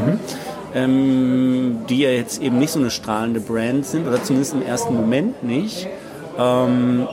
[0.73, 4.93] Ähm, die ja jetzt eben nicht so eine strahlende Brand sind oder zumindest im ersten
[4.93, 5.87] Moment nicht.
[6.37, 7.07] Ähm,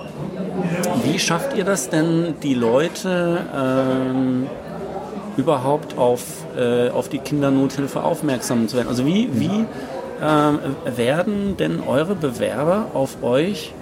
[1.05, 4.47] wie schafft ihr das denn, die Leute ähm,
[5.37, 6.23] überhaupt auf,
[6.57, 8.89] äh, auf die Kindernothilfe aufmerksam zu werden?
[8.89, 9.65] Also wie, wie
[10.23, 10.59] ähm,
[10.97, 13.73] werden denn eure Bewerber auf euch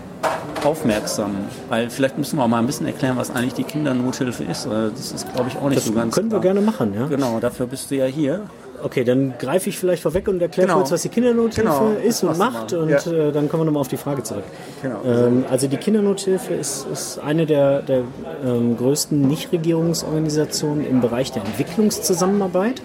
[0.64, 1.32] aufmerksam?
[1.68, 4.66] Weil vielleicht müssen wir auch mal ein bisschen erklären, was eigentlich die Kindernothilfe ist.
[4.66, 6.54] Das ist, glaube ich, auch nicht Das so ganz können wir klar.
[6.54, 7.06] gerne machen, ja.
[7.06, 8.42] Genau, dafür bist du ja hier.
[8.82, 10.78] Okay, dann greife ich vielleicht vorweg und erkläre Genau.
[10.78, 12.98] kurz, was die Kindernothilfe Genau, ist und macht und Ja.
[12.98, 14.44] äh, dann kommen wir nochmal auf die Frage zurück.
[14.82, 15.00] Genau.
[15.04, 18.02] Ähm, also die Kindernothilfe ist, ist eine der, der
[18.44, 22.82] ähm, größten Nichtregierungsorganisationen im Bereich der Entwicklungszusammenarbeit.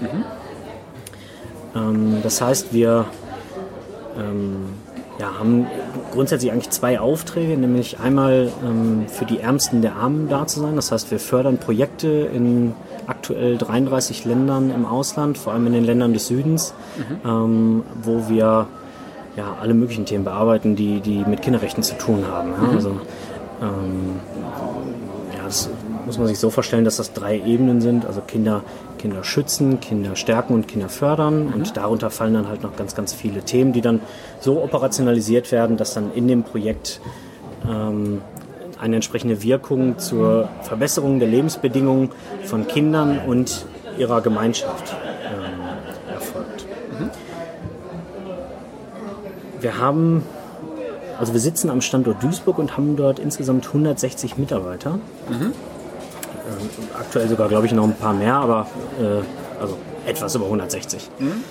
[1.76, 3.06] Ähm, das heißt, wir
[4.18, 4.66] ähm,
[5.20, 5.68] ja, haben
[6.12, 10.76] grundsätzlich eigentlich zwei Aufträge, nämlich einmal ähm, für die Ärmsten der Armen da zu sein.
[10.76, 12.74] Das heißt, wir fördern Projekte in
[13.08, 16.74] aktuell 33 Ländern im Ausland, vor allem in den Ländern des Südens,
[17.24, 18.68] ähm, wo wir
[19.38, 22.52] ja, alle möglichen Themen bearbeiten, die, die mit Kinderrechten zu tun haben.
[22.52, 22.70] Ja?
[22.74, 22.90] Also,
[23.62, 24.20] ähm,
[25.36, 25.70] ja, das
[26.06, 28.64] muss man sich so vorstellen, dass das drei Ebenen sind, also Kinder,
[29.06, 31.54] Kinder schützen, Kinder stärken und Kinder fördern.
[31.54, 34.00] Und darunter fallen dann halt noch ganz, ganz viele Themen, die dann
[34.40, 37.02] so operationalisiert werden, dass dann in dem Projekt
[37.70, 38.24] ähm,
[38.82, 42.10] eine entsprechende Wirkung zur Verbesserung der Lebensbedingungen
[42.46, 43.68] von Kindern und
[44.00, 46.66] ihrer Gemeinschaft ähm, erfolgt.
[49.62, 50.24] Wir haben,
[51.20, 54.98] also wir sitzen am Standort Duisburg und haben dort insgesamt 160 Mitarbeiter.
[55.30, 55.75] äh,
[57.00, 58.68] aktuell sogar, glaube ich, noch ein paar mehr, aber
[59.00, 61.10] äh, also etwas über 160.
[61.20, 61.44] Mhm.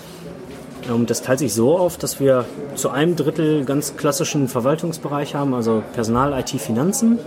[0.90, 5.54] Ähm, das teilt sich so auf, dass wir zu einem Drittel ganz klassischen Verwaltungsbereich haben,
[5.54, 7.18] also Personal, IT, Finanzen.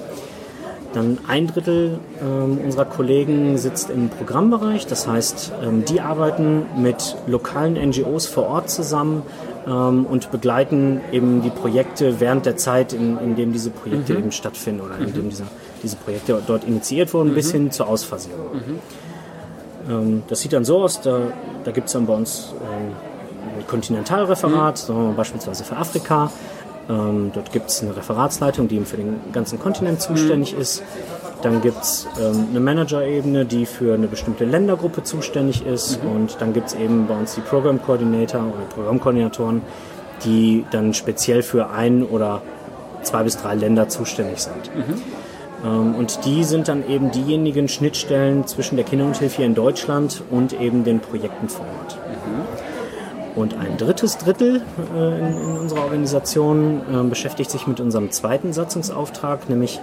[0.93, 7.17] Dann ein Drittel ähm, unserer Kollegen sitzt im Programmbereich, das heißt, ähm, die arbeiten mit
[7.27, 9.23] lokalen NGOs vor Ort zusammen
[9.67, 14.19] ähm, und begleiten eben die Projekte während der Zeit, in, in dem diese Projekte mhm.
[14.19, 15.31] eben stattfinden oder in dem mhm.
[15.83, 17.35] Diese, Projekte dort initiiert wurden, mhm.
[17.35, 18.53] bis hin zur Ausphasierung.
[18.53, 18.79] Mhm.
[19.89, 21.21] Ähm, das sieht dann so aus, da,
[21.63, 22.93] da gibt es dann bei uns ähm,
[23.57, 25.15] ein Kontinentalreferat, mhm.
[25.15, 26.31] beispielsweise für Afrika.
[26.89, 30.61] Ähm, dort gibt es eine Referatsleitung, die eben für den ganzen Kontinent zuständig mhm.
[30.61, 30.83] ist.
[31.41, 36.03] Dann gibt es ähm, eine Manager-Ebene, die für eine bestimmte Ländergruppe zuständig ist.
[36.03, 36.11] Mhm.
[36.11, 39.61] Und dann gibt es eben bei uns die Program Coordinator oder Programmkoordinatoren,
[40.23, 42.41] die dann speziell für ein oder
[43.03, 44.75] zwei bis drei Länder zuständig sind.
[44.75, 45.01] Mhm.
[45.63, 50.59] Ähm, und die sind dann eben diejenigen Schnittstellen zwischen der Kinderhilfe hier in Deutschland und
[50.59, 51.97] eben den Projekten vor Ort.
[53.35, 54.61] Und ein drittes Drittel
[54.95, 59.79] äh, in, unserer Organisation äh, beschäftigt sich mit unserem zweiten Satzungsauftrag, nämlich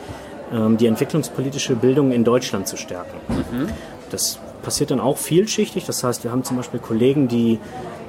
[0.53, 3.17] ähm, die entwicklungspolitische Bildung in Deutschland zu stärken.
[3.29, 3.69] Mhm.
[4.11, 5.87] Das passiert dann auch vielschichtig.
[5.87, 7.61] Das heißt, wir haben zum Beispiel Kollegen, die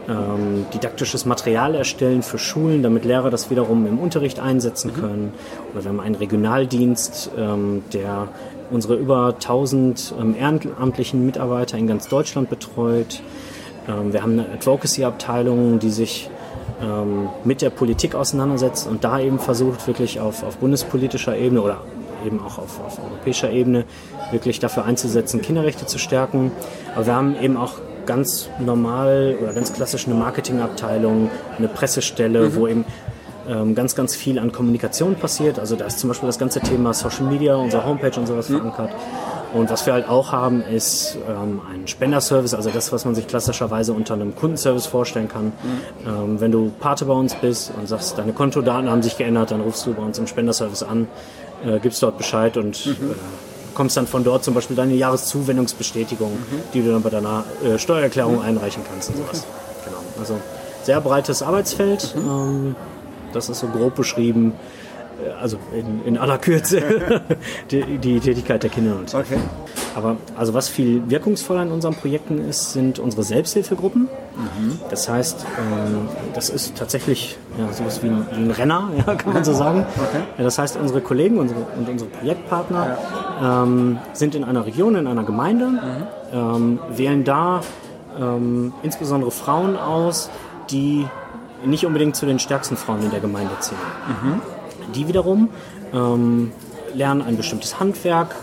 [0.08, 5.00] ähm, didaktisches Material erstellen für Schulen, damit Lehrer das wiederum im Unterricht einsetzen mhm.
[5.00, 5.34] können.
[5.72, 8.28] Oder wir haben einen Regionaldienst, ähm, der
[8.72, 13.22] unsere über 1000 ähm, ehrenamtlichen Mitarbeiter in ganz Deutschland betreut.
[13.88, 16.30] Ähm, wir haben eine Advocacy-Abteilung, die sich
[16.82, 21.82] ähm, mit der Politik auseinandersetzt und da eben versucht, wirklich auf, auf bundespolitischer Ebene oder
[22.26, 23.86] eben auch auf, auf, europäischer Ebene
[24.32, 26.52] wirklich dafür einzusetzen, Kinderrechte zu stärken.
[26.96, 27.74] Aber wir haben eben auch
[28.06, 32.56] ganz normal oder ganz klassisch eine Marketingabteilung, eine Pressestelle, mhm.
[32.56, 32.86] wo eben
[33.48, 35.60] ähm, ganz, ganz viel an Kommunikation passiert.
[35.60, 38.58] Also da ist zum Beispiel das ganze Thema Social Media, unsere Homepage und sowas mhm.
[38.58, 38.92] verankert.
[39.54, 43.28] Und was wir halt auch haben, ist ähm, ein Spenderservice, also das, was man sich
[43.28, 45.46] klassischerweise unter einem Kundenservice vorstellen kann.
[45.46, 45.52] Mhm.
[46.06, 49.62] Ähm, wenn du Pate bei uns bist und sagst, deine Kontodaten haben sich geändert, dann
[49.62, 51.08] rufst du bei uns im Spenderservice an,
[51.66, 53.12] äh, gibst dort Bescheid und mhm.
[53.12, 53.16] äh,
[53.76, 56.62] bekommst dann von dort zum Beispiel deine Jahreszuwendungsbestätigung, mhm.
[56.74, 58.42] die du dann bei deiner äh, Steuererklärung mhm.
[58.42, 59.46] einreichen kannst und sowas.
[59.84, 59.98] Genau.
[60.18, 60.40] Also
[60.84, 62.16] sehr breites Arbeitsfeld.
[62.16, 62.30] Mhm.
[62.30, 62.76] Ähm,
[63.34, 64.54] das ist so grob beschrieben
[65.40, 67.22] also in, in aller Kürze,
[67.72, 68.96] die, die, Tätigkeit der Kinder.
[68.98, 69.38] Und okay.
[69.96, 74.04] Aber also was viel wirkungsvoller in unseren Projekten ist, sind unsere Selbsthilfegruppen.
[74.04, 74.80] Mhm.
[74.90, 79.34] Das heißt, ähm, das ist tatsächlich ja, sowas wie ein, wie ein Renner, ja, kann
[79.34, 79.86] man so sagen.
[79.96, 80.24] Okay.
[80.38, 82.98] Das heißt, unsere Kollegen unsere, und unsere Projektpartner
[83.42, 83.64] ja.
[83.64, 85.80] ähm, sind in einer Region, in einer Gemeinde, mhm.
[86.34, 87.62] ähm, wählen da
[88.20, 90.30] ähm, insbesondere Frauen aus,
[90.70, 91.08] die
[91.66, 93.82] nicht unbedingt zu den stärksten Frauen in der Gemeinde zählen.
[94.24, 94.42] Mhm.
[94.94, 95.50] Die wiederum
[95.94, 96.52] ähm,
[96.94, 98.36] lernen ein bestimmtes Handwerk,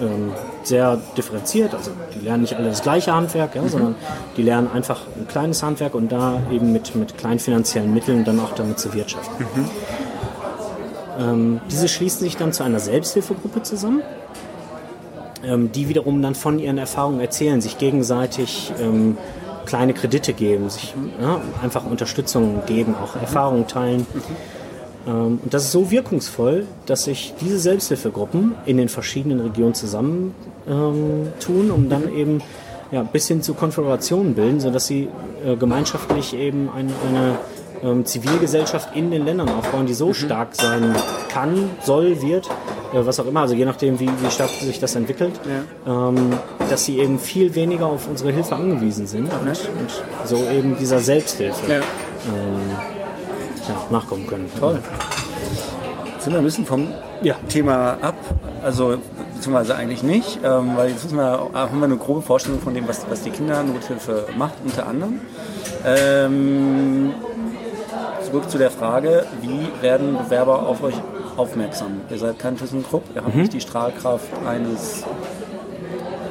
[0.00, 3.68] ähm, sehr differenziert, also die lernen nicht alle das gleiche Handwerk, ja, mhm.
[3.68, 3.94] sondern
[4.36, 8.40] die lernen einfach ein kleines Handwerk und da eben mit, mit kleinen finanziellen Mitteln dann
[8.40, 9.44] auch damit zu wirtschaften.
[9.54, 9.70] Mhm.
[11.18, 14.02] Ähm, diese schließen sich dann zu einer Selbsthilfegruppe zusammen,
[15.44, 19.16] ähm, die wiederum dann von ihren Erfahrungen erzählen, sich gegenseitig ähm,
[19.66, 24.06] kleine Kredite geben, sich ja, einfach Unterstützung geben, auch Erfahrungen teilen.
[24.12, 24.22] Mhm.
[25.06, 30.32] Ähm, und das ist so wirkungsvoll, dass sich diese Selbsthilfegruppen in den verschiedenen Regionen zusammentun,
[30.68, 32.42] ähm, um dann eben
[32.90, 35.08] ja, bis hin zu Konföderationen bilden, sodass sie
[35.44, 37.38] äh, gemeinschaftlich eben eine, eine
[37.82, 40.14] ähm, Zivilgesellschaft in den Ländern aufbauen, die so mhm.
[40.14, 40.94] stark sein
[41.28, 42.48] kann, soll, wird,
[42.92, 45.32] äh, was auch immer, also je nachdem, wie, wie stark sich das entwickelt,
[45.84, 46.12] ja.
[46.70, 49.90] dass sie eben viel weniger auf unsere Hilfe angewiesen sind und, und
[50.24, 51.72] so eben dieser Selbsthilfe.
[51.72, 51.80] Ja.
[53.68, 54.50] Ja, nachkommen können.
[54.58, 54.80] Toll.
[56.18, 56.88] Sind wir ein bisschen vom
[57.22, 57.34] ja.
[57.48, 58.16] Thema ab,
[58.62, 58.96] also
[59.34, 61.22] beziehungsweise eigentlich nicht, ähm, weil jetzt wir,
[61.52, 65.20] haben wir eine grobe Vorstellung von dem, was, was die Kindernothilfe macht, unter anderem.
[65.84, 67.12] Ähm,
[68.22, 70.94] zurück zu der Frage, wie werden Bewerber auf euch
[71.36, 72.00] aufmerksam?
[72.10, 73.42] Ihr seid kein ThyssenKrupp, ihr habt mhm.
[73.42, 75.04] nicht die Strahlkraft eines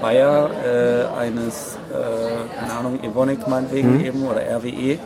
[0.01, 4.05] Bayer, äh, eines, äh, keine Ahnung, Evonik meinetwegen mhm.
[4.05, 4.97] eben oder RWE,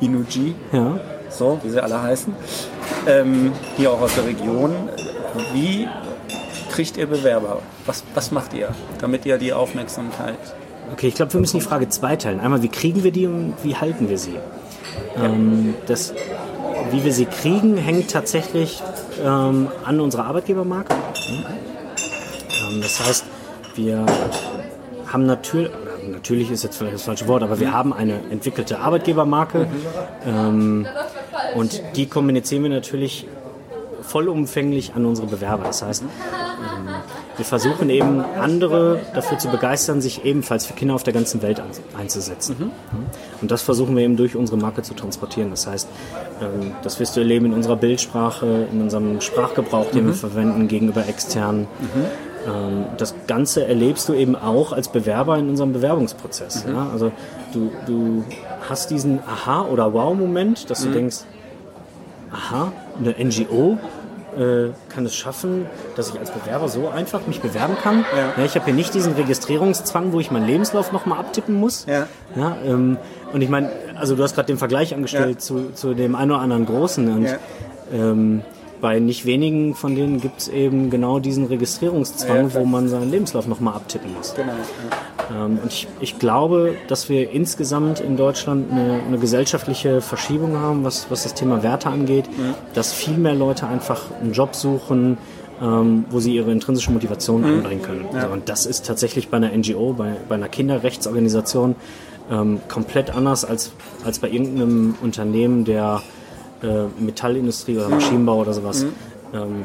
[0.00, 0.54] Inuji.
[0.72, 2.34] Ja so wie sie alle heißen,
[3.06, 4.74] ähm, hier auch aus der Region.
[5.52, 5.88] Wie
[6.70, 7.60] kriegt ihr Bewerber?
[7.86, 8.68] Was, was macht ihr,
[9.00, 10.38] damit ihr die Aufmerksamkeit?
[10.92, 12.40] Okay, ich glaube, wir müssen die Frage zweiteilen.
[12.40, 14.34] Einmal, wie kriegen wir die und wie halten wir sie?
[15.16, 15.24] Ja.
[15.24, 16.14] Ähm, das,
[16.90, 18.82] wie wir sie kriegen, hängt tatsächlich
[19.22, 20.94] ähm, an unserer Arbeitgebermarke.
[22.68, 23.24] Ähm, das heißt,
[23.74, 24.06] wir
[25.06, 25.70] haben natürlich,
[26.10, 29.68] natürlich ist jetzt vielleicht das falsche Wort, aber wir haben eine entwickelte Arbeitgebermarke.
[30.26, 30.86] Ähm,
[31.54, 33.26] und die kommunizieren wir natürlich
[34.02, 35.64] vollumfänglich an unsere Bewerber.
[35.64, 36.08] Das heißt, ähm,
[37.36, 41.62] wir versuchen eben andere dafür zu begeistern, sich ebenfalls für Kinder auf der ganzen Welt
[41.96, 42.56] einzusetzen.
[42.58, 42.70] Mhm.
[43.40, 45.50] Und das versuchen wir eben durch unsere Marke zu transportieren.
[45.50, 45.88] Das heißt,
[46.40, 50.08] ähm, das wirst du erleben in unserer Bildsprache, in unserem Sprachgebrauch, den mhm.
[50.08, 51.68] wir verwenden gegenüber externen.
[51.80, 52.04] Mhm.
[52.46, 56.64] Ähm, das Ganze erlebst du eben auch als Bewerber in unserem Bewerbungsprozess.
[56.64, 56.74] Mhm.
[56.74, 56.88] Ja?
[56.92, 57.12] Also
[57.52, 58.24] du, du
[58.68, 60.94] hast diesen Aha- oder Wow-Moment, dass du mhm.
[60.94, 61.18] denkst,
[62.32, 63.78] aha, eine NGO
[64.36, 68.04] äh, kann es schaffen, dass ich als Bewerber so einfach mich bewerben kann.
[68.16, 68.34] Ja.
[68.36, 71.86] Ja, ich habe hier nicht diesen Registrierungszwang, wo ich meinen Lebenslauf nochmal abtippen muss.
[71.86, 72.06] Ja.
[72.36, 72.98] Ja, ähm,
[73.32, 76.40] und ich meine, also du hast gerade den Vergleich angestellt zu, zu dem einen oder
[76.40, 77.10] anderen Großen.
[77.10, 77.28] Und,
[77.92, 78.42] ähm,
[78.80, 83.10] bei nicht wenigen von denen gibt es eben genau diesen Registrierungszwang, ja, wo man seinen
[83.10, 84.34] Lebenslauf nochmal abtippen muss.
[84.34, 84.52] Genau.
[84.52, 85.44] Ja.
[85.44, 90.84] Ähm, und ich, ich glaube, dass wir insgesamt in Deutschland eine, eine gesellschaftliche Verschiebung haben,
[90.84, 92.54] was, was das Thema Werte angeht, mhm.
[92.74, 95.18] dass viel mehr Leute einfach einen Job suchen,
[95.60, 97.46] ähm, wo sie ihre intrinsische Motivation mhm.
[97.46, 98.06] einbringen können.
[98.12, 98.20] Ja.
[98.20, 101.74] Also, und das ist tatsächlich bei einer NGO, bei, bei einer Kinderrechtsorganisation
[102.30, 103.72] ähm, komplett anders als,
[104.04, 106.02] als bei irgendeinem Unternehmen, der
[106.62, 108.84] äh, Metallindustrie oder Maschinenbau oder sowas.
[108.84, 108.92] Mhm.
[109.34, 109.64] Ähm,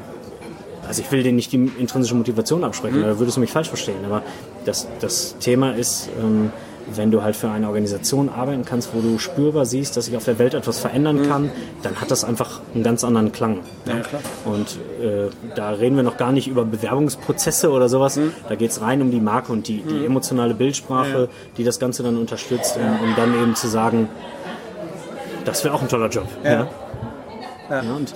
[0.88, 3.04] also ich will denen nicht die intrinsische Motivation absprechen, mhm.
[3.04, 4.04] da würdest du mich falsch verstehen.
[4.06, 4.22] Aber
[4.66, 6.52] das, das Thema ist, ähm,
[6.94, 10.26] wenn du halt für eine Organisation arbeiten kannst, wo du spürbar siehst, dass sich auf
[10.26, 11.30] der Welt etwas verändern mhm.
[11.30, 11.52] kann,
[11.82, 13.60] dann hat das einfach einen ganz anderen Klang.
[13.86, 14.02] Ja.
[14.46, 18.18] Und äh, da reden wir noch gar nicht über Bewerbungsprozesse oder sowas.
[18.18, 18.34] Mhm.
[18.50, 20.06] Da geht es rein um die Marke und die, die mhm.
[20.06, 21.28] emotionale Bildsprache, ja.
[21.58, 24.10] die das Ganze dann unterstützt, um, um dann eben zu sagen,
[25.46, 26.28] das wäre auch ein toller Job.
[26.44, 26.68] Ja.
[27.74, 27.84] Ja.
[27.84, 27.96] ja.
[27.96, 28.14] und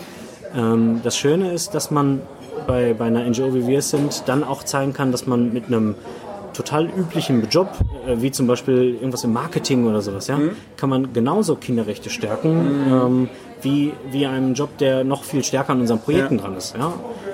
[0.55, 2.21] ähm, das Schöne ist, dass man
[2.65, 5.67] bei, bei einer NGO wie wir es sind, dann auch zeigen kann, dass man mit
[5.67, 5.95] einem
[6.53, 7.69] total üblichen Job,
[8.07, 10.51] äh, wie zum Beispiel irgendwas im Marketing oder sowas, ja, mhm.
[10.75, 12.93] kann man genauso Kinderrechte stärken, mhm.
[12.93, 13.29] ähm,
[13.61, 16.43] wie, wie einem Job, der noch viel stärker an unseren Projekten ja.
[16.43, 16.75] dran ist.
[16.75, 16.93] Ja?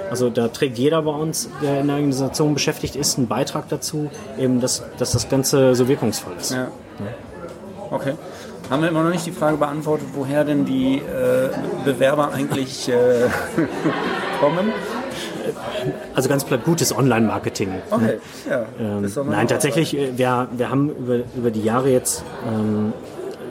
[0.09, 4.09] Also da trägt jeder bei uns, der in der Organisation beschäftigt ist, einen Beitrag dazu,
[4.37, 6.51] eben dass, dass das Ganze so wirkungsvoll ist.
[6.51, 6.67] Ja.
[7.89, 8.13] Okay
[8.73, 11.49] haben wir immer noch nicht die Frage beantwortet, woher denn die äh,
[11.85, 13.29] Bewerber eigentlich äh,
[14.39, 14.71] kommen.
[16.15, 17.69] Also ganz platt gutes Online-Marketing.
[17.91, 18.17] Okay,
[18.49, 18.65] ja.
[18.79, 22.93] Ähm, nein, tatsächlich, äh, wir, wir haben über, über die Jahre jetzt ähm,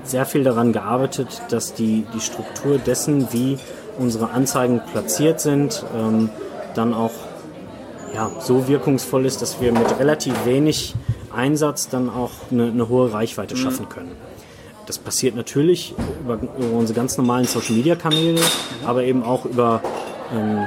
[0.02, 3.58] sehr viel daran gearbeitet, dass die, die Struktur dessen, wie
[3.98, 6.30] unsere Anzeigen platziert sind, ähm,
[6.74, 7.12] dann auch
[8.12, 10.96] ja, so wirkungsvoll ist, dass wir mit relativ wenig
[11.32, 13.58] Einsatz dann auch eine, eine hohe Reichweite mhm.
[13.58, 14.11] schaffen können.
[14.92, 18.42] Das passiert natürlich über, über unsere ganz normalen Social-Media-Kanäle,
[18.85, 19.81] aber eben auch über
[20.31, 20.66] ähm,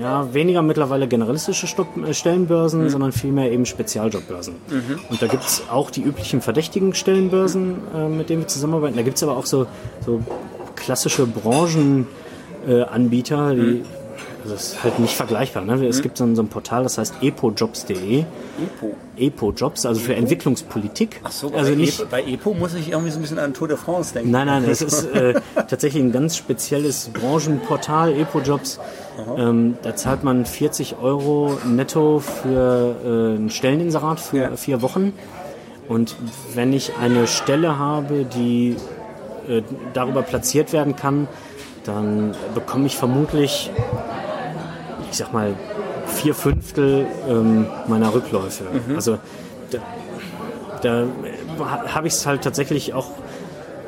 [0.00, 1.66] ja, weniger mittlerweile generalistische
[2.06, 2.88] äh, Stellenbörsen, mhm.
[2.88, 4.54] sondern vielmehr eben Spezialjobbörsen.
[4.68, 5.00] Mhm.
[5.10, 8.94] Und da gibt es auch die üblichen verdächtigen Stellenbörsen, äh, mit denen wir zusammenarbeiten.
[8.94, 9.66] Da gibt es aber auch so,
[10.06, 10.22] so
[10.76, 13.82] klassische Branchenanbieter, äh, die mhm.
[14.42, 15.64] Also es ist halt nicht vergleichbar.
[15.64, 15.74] Ne?
[15.86, 16.02] Es mhm.
[16.02, 18.20] gibt so ein, so ein, Portal, das heißt epojobs.de.
[18.20, 18.94] Epo?
[19.16, 21.20] Epo-Jobs, also für Entwicklungspolitik.
[21.22, 23.54] Ach so, also bei, nicht, Epo, bei Epo muss ich irgendwie so ein bisschen an
[23.54, 24.30] Tour de France denken.
[24.30, 28.80] Nein, nein, es ist äh, tatsächlich ein ganz spezielles Branchenportal, Epo-Jobs.
[29.36, 34.56] Ähm, da zahlt man 40 Euro netto für äh, ein Stelleninserat für ja.
[34.56, 35.12] vier Wochen.
[35.88, 36.16] Und
[36.54, 38.76] wenn ich eine Stelle habe, die
[39.48, 41.28] äh, darüber platziert werden kann,
[41.84, 43.70] dann bekomme ich vermutlich
[45.12, 45.54] ich sag mal,
[46.06, 48.64] vier Fünftel ähm, meiner Rückläufe.
[48.64, 48.96] Mhm.
[48.96, 49.18] Also
[49.70, 49.78] da,
[50.82, 51.06] da
[51.94, 53.08] habe ich es halt tatsächlich auch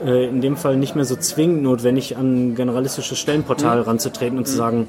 [0.04, 3.84] äh, in dem Fall nicht mehr so zwingend notwendig, an ein generalistisches Stellenportal mhm.
[3.84, 4.50] ranzutreten und mhm.
[4.50, 4.88] zu sagen,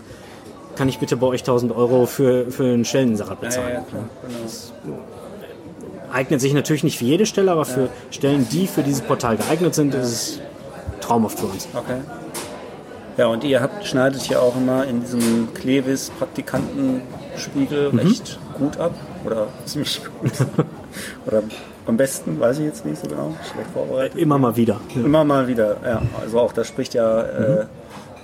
[0.76, 3.70] kann ich bitte bei euch 1000 Euro für, für einen Stelleninserat bezahlen.
[3.70, 4.40] Ja, ja, klar, genau.
[4.44, 4.74] Das
[6.12, 7.90] eignet sich natürlich nicht für jede Stelle, aber für ja.
[8.12, 10.40] Stellen, die für dieses Portal geeignet sind, ist es
[11.00, 11.68] traumhaft für uns.
[11.74, 12.00] Okay.
[13.18, 18.00] Ja, und ihr habt, schneidet ja auch immer in diesem Klevis Praktikantenspiegel mhm.
[18.00, 18.94] recht gut ab.
[19.26, 20.32] Oder ziemlich gut.
[21.26, 21.44] oder
[21.88, 23.34] am besten, weiß ich jetzt nicht so genau.
[23.52, 24.20] Schlecht vorbereitet.
[24.20, 24.80] Immer mal wieder.
[24.96, 26.02] Immer mal wieder, ja.
[26.22, 27.68] Also auch das spricht ja äh, mhm.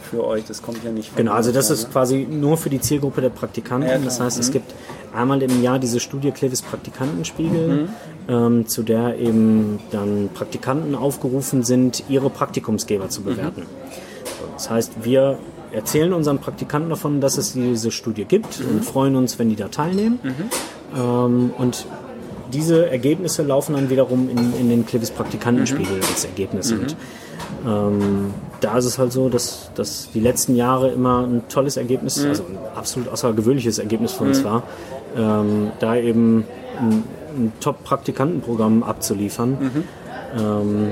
[0.10, 1.90] für euch, das kommt ja nicht Genau, also das ist ne?
[1.94, 3.90] quasi nur für die Zielgruppe der Praktikanten.
[3.90, 4.42] Ja, das heißt, mhm.
[4.42, 4.74] es gibt
[5.14, 7.90] einmal im Jahr diese Studie Klevis Praktikantenspiegel, mhm.
[8.28, 13.62] ähm, zu der eben dann Praktikanten aufgerufen sind, ihre Praktikumsgeber zu bewerten.
[13.62, 14.11] Mhm.
[14.54, 15.38] Das heißt, wir
[15.72, 18.78] erzählen unseren Praktikanten davon, dass es diese Studie gibt mhm.
[18.78, 20.20] und freuen uns, wenn die da teilnehmen.
[20.24, 21.00] Mhm.
[21.00, 21.86] Ähm, und
[22.52, 26.04] diese Ergebnisse laufen dann wiederum in, in den Clivis Praktikantenspiegel mhm.
[26.10, 26.72] als Ergebnis.
[26.72, 26.96] Und
[27.66, 32.22] ähm, da ist es halt so, dass, dass die letzten Jahre immer ein tolles Ergebnis,
[32.22, 32.30] mhm.
[32.30, 34.44] also ein absolut außergewöhnliches Ergebnis für uns mhm.
[34.44, 34.64] war,
[35.16, 36.46] ähm, da eben
[36.80, 37.04] ein,
[37.36, 39.58] ein Top-Praktikantenprogramm abzuliefern.
[39.60, 39.84] Mhm.
[40.38, 40.92] Ähm,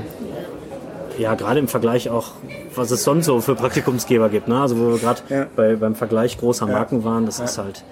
[1.20, 2.32] ja, gerade im Vergleich auch
[2.74, 4.48] was es sonst so für Praktikumsgeber gibt.
[4.48, 4.60] Ne?
[4.60, 5.46] Also wo wir gerade ja.
[5.54, 7.44] bei, beim Vergleich großer Marken waren, das ja.
[7.44, 7.84] ist halt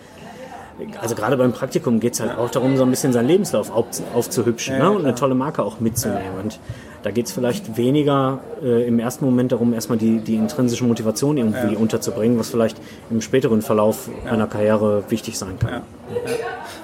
[1.01, 3.87] also gerade beim Praktikum geht es halt auch darum, so ein bisschen seinen Lebenslauf auf,
[4.15, 4.85] aufzuhübschen Ja, ne?
[4.85, 6.39] ja, und eine tolle Marke auch mitzunehmen.
[6.41, 6.61] Und
[7.03, 11.37] da geht es vielleicht weniger äh, im ersten Moment darum, erstmal die, die intrinsische Motivation
[11.37, 12.77] irgendwie unterzubringen, was vielleicht
[13.11, 15.71] im späteren Verlauf einer Karriere wichtig sein kann.
[15.71, 15.83] Ja,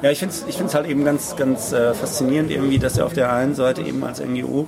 [0.02, 3.06] ja ich finde es ich find's halt eben ganz, ganz äh, faszinierend, irgendwie, dass er
[3.06, 4.66] auf der einen Seite eben als NGO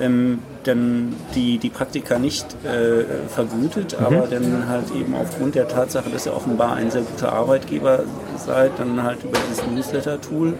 [0.00, 6.10] ähm, dann die, die Praktika nicht äh, vergütet, aber dann halt eben aufgrund der Tatsache,
[6.10, 8.00] dass ihr offenbar ein sehr guter Arbeitgeber
[8.36, 10.54] seid, dann halt über dieses Newsletter-Tool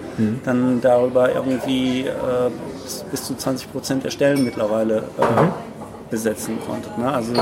[0.44, 2.50] dann darüber irgendwie äh,
[2.82, 6.96] bis, bis zu 20 Prozent der Stellen mittlerweile äh, besetzen konntet.
[6.98, 7.10] Ne?
[7.10, 7.32] Also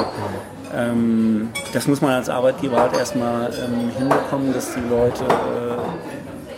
[0.74, 6.48] ähm, das muss man als Arbeitgeber halt erstmal ähm, hinbekommen, dass die Leute äh,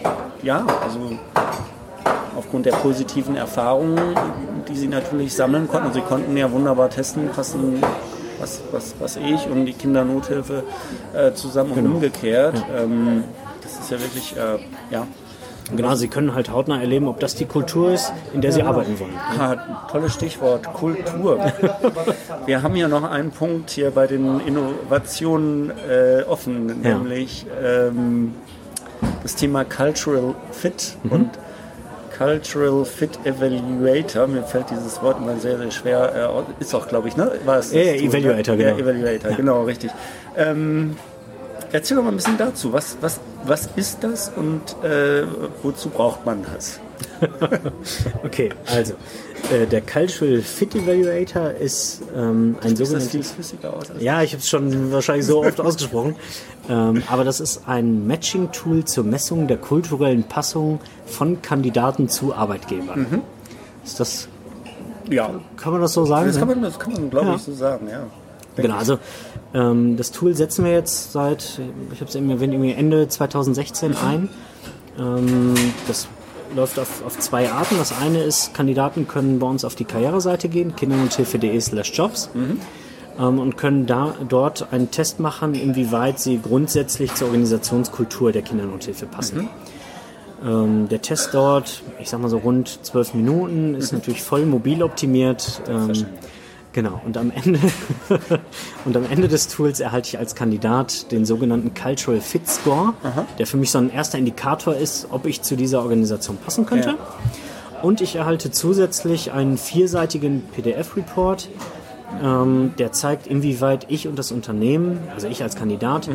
[0.43, 1.19] ja, also
[2.37, 3.99] aufgrund der positiven Erfahrungen,
[4.69, 5.89] die sie natürlich sammeln konnten.
[5.89, 7.81] Und sie konnten ja wunderbar testen, passen
[8.41, 10.63] was, was, was ich und die Kindernothilfe
[11.15, 12.57] äh, zusammen und umgekehrt.
[12.77, 13.25] Ähm,
[13.63, 14.59] das ist ja wirklich, äh,
[14.93, 15.07] ja,
[15.77, 18.99] Genau, sie können halt hautnah erleben, ob das die Kultur ist, in der sie arbeiten
[18.99, 19.15] wollen.
[19.39, 21.39] Ah, tolles Stichwort, Kultur.
[22.47, 26.99] Wir haben ja noch einen Punkt hier bei den Innovationen äh, offen, Ja.
[26.99, 28.35] nämlich ähm,
[29.23, 31.13] das Thema Cultural Fit Mhm.
[31.13, 31.31] und
[32.21, 34.27] Cultural Fit Evaluator.
[34.27, 36.45] Mir fällt dieses Wort immer sehr, sehr schwer.
[36.59, 37.33] Äh, ist auch, glaube ich, ne?
[37.47, 37.99] War es Ja, ja, ne?
[38.03, 38.91] Evaluator, Ja, genau.
[38.91, 39.91] Evaluator, genau, richtig.
[40.37, 40.99] Ähm,
[41.73, 42.75] erzähl doch mal ein bisschen dazu.
[42.75, 45.23] Was, was, was ist das und äh,
[45.63, 46.79] wozu braucht man das?
[48.25, 48.95] Okay, also
[49.53, 53.35] äh, der Cultural Fit Evaluator ist ähm, ein sogenanntes...
[53.99, 56.17] Ja, ich habe es schon wahrscheinlich so oft ausgesprochen.
[56.69, 63.23] Ähm, aber das ist ein Matching-Tool zur Messung der kulturellen Passung von Kandidaten zu Arbeitgebern.
[63.85, 64.29] Ist das,
[65.09, 66.27] Ja, kann man das so sagen?
[66.27, 66.41] das ne?
[66.41, 67.35] kann man, das kann man glaube Ja.
[67.37, 68.07] ich, so sagen, ja.
[68.57, 68.99] Genau, also
[69.55, 71.61] ähm, das Tool setzen wir jetzt seit,
[71.93, 74.29] ich habe es eben erwähnt, irgendwie Ende 2016 ein.
[74.99, 75.55] Ähm,
[75.89, 76.09] das
[76.55, 77.77] läuft auf, auf zwei Arten.
[77.79, 82.31] Das eine ist, Kandidaten können bei uns auf die Karriereseite gehen, kindernothilfe.de slash jobs
[83.19, 89.07] ähm, und können da dort einen Test machen, inwieweit sie grundsätzlich zur Organisationskultur der Kindernothilfe
[89.07, 89.49] passen.
[90.45, 94.83] Ähm, der Test dauert, ich sag mal so rund zwölf Minuten, ist natürlich voll mobil
[94.83, 95.63] optimiert.
[95.69, 96.07] Ähm,
[96.73, 97.01] genau.
[97.05, 97.59] Und am Ende
[98.85, 102.95] und am Ende des Tools erhalte ich als Kandidat den sogenannten Cultural Fit Score,
[103.39, 106.91] der für mich so ein erster Indikator ist, ob ich zu dieser Organisation passen könnte.
[106.91, 106.97] Ja.
[107.83, 111.49] Und ich erhalte zusätzlich einen vierseitigen PDF-Report,
[112.23, 116.09] ähm, der zeigt, inwieweit ich und das Unternehmen, also ich als Kandidat,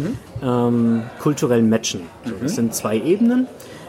[0.43, 2.01] ähm, kulturell matchen.
[2.24, 3.47] So, Das sind zwei Ebenen.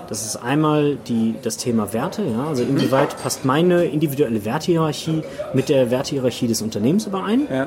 [0.08, 5.68] Das ist einmal die, das Thema Werte, ja, also inwieweit passt meine individuelle Wertehierarchie mit
[5.68, 7.48] der Wertehierarchie des Unternehmens überein.
[7.50, 7.66] Ja.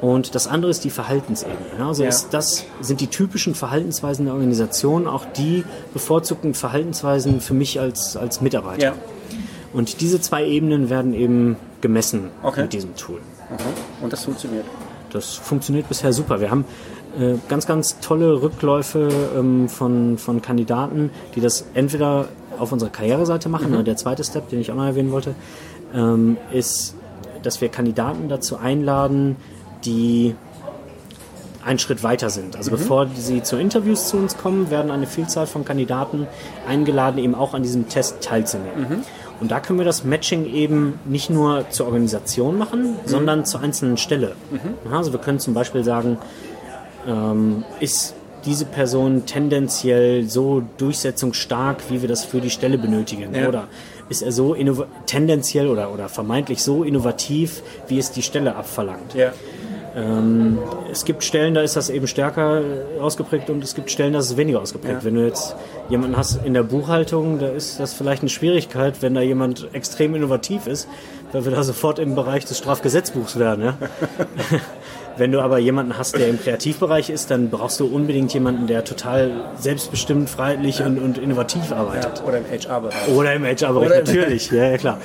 [0.00, 1.56] Und das andere ist die Verhaltensebene.
[1.78, 2.08] Ja, also Ja.
[2.10, 5.64] ist das sind die typischen Verhaltensweisen der Organisation auch die
[5.94, 8.82] bevorzugten Verhaltensweisen für mich als, als Mitarbeiter.
[8.82, 8.94] Ja.
[9.72, 12.62] Und diese zwei Ebenen werden eben gemessen Okay.
[12.62, 13.20] mit diesem Tool.
[13.50, 13.58] Aha.
[14.02, 14.64] Und das funktioniert.
[15.12, 16.40] Das funktioniert bisher super.
[16.40, 16.64] Wir haben
[17.48, 23.72] ganz, ganz tolle Rückläufe ähm, von, von Kandidaten, die das entweder auf unserer Karriereseite machen,
[23.72, 25.34] oder der zweite Step, den ich auch noch erwähnen wollte,
[25.94, 26.94] ähm, ist,
[27.42, 29.36] dass wir Kandidaten dazu einladen,
[29.84, 30.34] die
[31.64, 32.56] einen Schritt weiter sind.
[32.56, 36.28] Also bevor sie zu Interviews zu uns kommen, werden eine Vielzahl von Kandidaten
[36.68, 39.04] eingeladen, eben auch an diesem Test teilzunehmen.
[39.40, 43.96] Und da können wir das Matching eben nicht nur zur Organisation machen, sondern zur einzelnen
[43.96, 44.36] Stelle.
[44.88, 46.18] Ja, Also wir können zum Beispiel sagen,
[47.06, 53.34] ähm, ist diese Person tendenziell so durchsetzungsstark, wie wir das für die Stelle benötigen?
[53.34, 53.48] Ja.
[53.48, 53.68] Oder
[54.08, 54.56] ist er so
[55.06, 59.14] tendenziell oder, oder vermeintlich so innovativ, wie es die Stelle abverlangt?
[59.14, 59.32] Ja.
[59.96, 60.58] Ähm,
[60.92, 62.62] es gibt Stellen, da ist das eben stärker
[63.00, 64.98] ausgeprägt und es gibt Stellen, da ist es weniger ausgeprägt.
[64.98, 65.04] Ja.
[65.04, 65.56] Wenn du jetzt
[65.88, 70.14] jemanden hast in der Buchhaltung, da ist das vielleicht eine Schwierigkeit, wenn da jemand extrem
[70.14, 70.86] innovativ ist,
[71.32, 73.62] weil wir da sofort im Bereich des Strafgesetzbuchs wären.
[73.62, 73.78] Ja?
[75.16, 78.84] wenn du aber jemanden hast, der im Kreativbereich ist, dann brauchst du unbedingt jemanden, der
[78.84, 82.22] total selbstbestimmt, freiheitlich und, und innovativ arbeitet.
[82.26, 83.08] Oder im HR-Bereich.
[83.08, 84.50] Oder im HR-Bereich, natürlich.
[84.50, 85.00] Ja, ja, klar.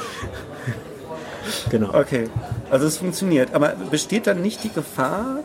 [1.69, 1.89] Genau.
[1.93, 2.29] Okay,
[2.69, 3.53] also es funktioniert.
[3.53, 5.39] Aber besteht dann nicht die Gefahr?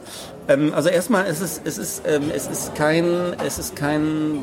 [0.48, 4.42] Ähm, also erstmal, es ist, es ist, ähm, es ist kein, es ist kein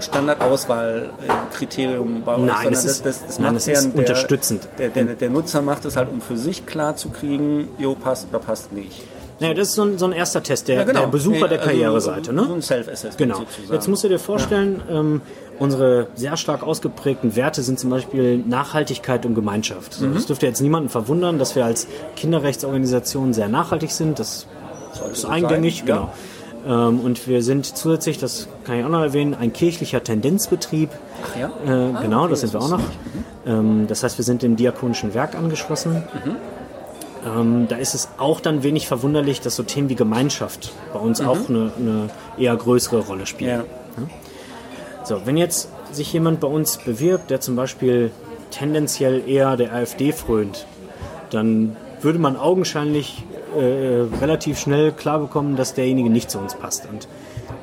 [0.00, 4.68] Standardauswahlkriterium bei uns, Nein, es ist- das, das, das nein, es ist der, unterstützend.
[4.78, 8.26] Der, der, der Nutzer macht es halt, um für sich klar zu kriegen, jo, passt
[8.30, 9.02] oder passt nicht.
[9.40, 11.00] Naja, das ist so ein, so ein erster Test, der, Ja, genau.
[11.02, 12.32] der Besucher Nee, der also Karriereseite.
[12.32, 12.44] Ne?
[12.44, 13.36] So ein Self-Assessment Genau.
[13.38, 13.72] sozusagen.
[13.72, 15.20] Jetzt musst du dir vorstellen, ähm,
[15.60, 19.94] unsere sehr stark ausgeprägten Werte sind zum Beispiel Nachhaltigkeit und Gemeinschaft.
[19.94, 20.14] So, Mhm.
[20.14, 21.86] Das dürfte jetzt niemanden verwundern, dass wir als
[22.16, 24.18] Kinderrechtsorganisation sehr nachhaltig sind.
[24.18, 24.46] Das
[25.12, 25.94] ist so eingängig, sein, ja.
[25.94, 26.12] genau.
[26.66, 30.90] Ähm, und wir sind zusätzlich, das kann ich auch noch erwähnen, ein kirchlicher Tendenzbetrieb.
[31.24, 31.46] Ach ja?
[31.66, 32.82] Äh, ah, genau, okay, das sind wir auch noch.
[33.46, 36.02] Ähm, das heißt, wir sind dem diakonischen Werk angeschlossen.
[36.24, 36.36] Mhm.
[37.26, 41.20] Ähm, da ist es auch dann wenig verwunderlich, dass so Themen wie Gemeinschaft bei uns
[41.20, 41.28] mhm.
[41.28, 43.50] auch eine, eine, eher größere Rolle spielen.
[43.50, 44.04] Ja.
[45.04, 48.10] So, wenn jetzt sich jemand bei uns bewirbt, der zum Beispiel
[48.50, 50.66] tendenziell eher der AfD frönt,
[51.30, 53.24] dann würde man augenscheinlich
[53.56, 56.88] äh, relativ schnell klar bekommen, dass derjenige nicht zu uns passt.
[56.90, 57.08] Und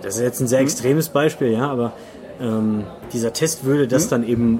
[0.01, 0.65] das ist jetzt ein sehr mhm.
[0.67, 1.93] extremes Beispiel, ja, aber
[2.39, 2.83] ähm,
[3.13, 4.09] dieser Test würde das mhm.
[4.09, 4.59] dann eben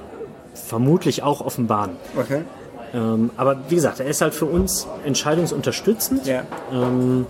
[0.54, 1.92] vermutlich auch offenbaren.
[2.18, 2.42] Okay.
[2.94, 6.44] Ähm, aber wie gesagt, er ist halt für uns entscheidungsunterstützend, ja.
[6.72, 7.26] ähm,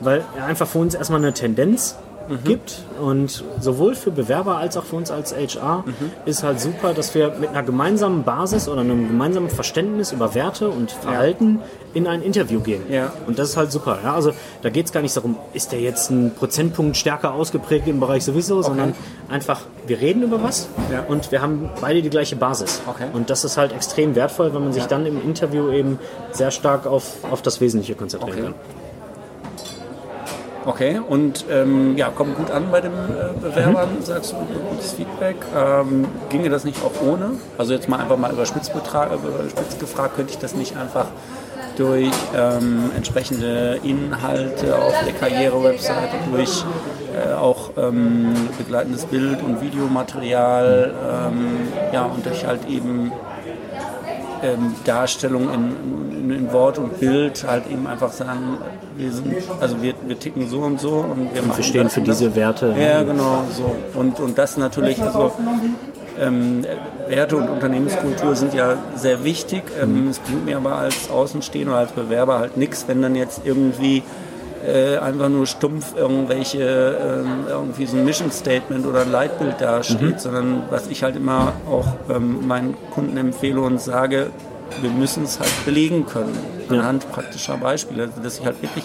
[0.00, 1.96] weil er einfach für uns erstmal eine Tendenz
[2.28, 2.44] mhm.
[2.44, 2.82] gibt.
[3.00, 5.92] Und sowohl für Bewerber als auch für uns als HR mhm.
[6.24, 10.68] ist halt super, dass wir mit einer gemeinsamen Basis oder einem gemeinsamen Verständnis über Werte
[10.68, 11.66] und Verhalten ja.
[11.94, 12.82] in ein Interview gehen.
[12.90, 13.12] Ja.
[13.26, 13.98] Und das ist halt super.
[14.02, 17.88] Ja, also da geht es gar nicht darum, ist der jetzt ein Prozentpunkt stärker ausgeprägt
[17.88, 18.66] im Bereich sowieso, okay.
[18.66, 18.94] sondern
[19.28, 21.04] einfach, wir reden über was ja.
[21.08, 22.82] und wir haben beide die gleiche Basis.
[22.86, 23.06] Okay.
[23.12, 25.98] Und das ist halt extrem wertvoll, wenn man sich dann im Interview eben
[26.32, 28.42] sehr stark auf, auf das Wesentliche konzentrieren okay.
[28.42, 28.81] kann.
[30.64, 34.02] Okay, und ähm, ja, kommt gut an bei den äh, Bewerbern, mhm.
[34.02, 34.36] sagst du,
[34.70, 35.36] gutes Feedback.
[35.56, 37.32] Ähm, ginge das nicht auch ohne?
[37.58, 41.06] Also jetzt mal einfach mal überspitzt, überspitzt gefragt, könnte ich das nicht einfach
[41.76, 46.64] durch ähm, entsprechende Inhalte auf der Karriere-Webseite, durch
[47.12, 53.10] äh, auch ähm, begleitendes Bild- und Videomaterial ähm, ja, und durch halt eben
[54.42, 58.58] ähm, Darstellung in, in, Wort und Bild halt eben einfach sagen,
[58.96, 62.00] wir sind, also wir, wir ticken so und so und wir, und wir stehen für
[62.00, 62.74] diese Werte.
[62.78, 63.74] Ja, genau, so.
[63.98, 65.32] Und, und das natürlich, also
[66.20, 66.64] ähm,
[67.08, 69.62] Werte und Unternehmenskultur sind ja sehr wichtig.
[69.80, 74.02] Ähm, es bringt mir aber als Außenstehender, als Bewerber halt nichts, wenn dann jetzt irgendwie
[74.66, 80.00] äh, einfach nur stumpf irgendwelche, äh, irgendwie so ein Mission Statement oder ein Leitbild dasteht,
[80.00, 80.18] mhm.
[80.18, 84.28] sondern was ich halt immer auch ähm, meinen Kunden empfehle und sage,
[84.80, 86.36] wir müssen es halt belegen können,
[86.68, 88.84] anhand praktischer Beispiele, dass ich halt wirklich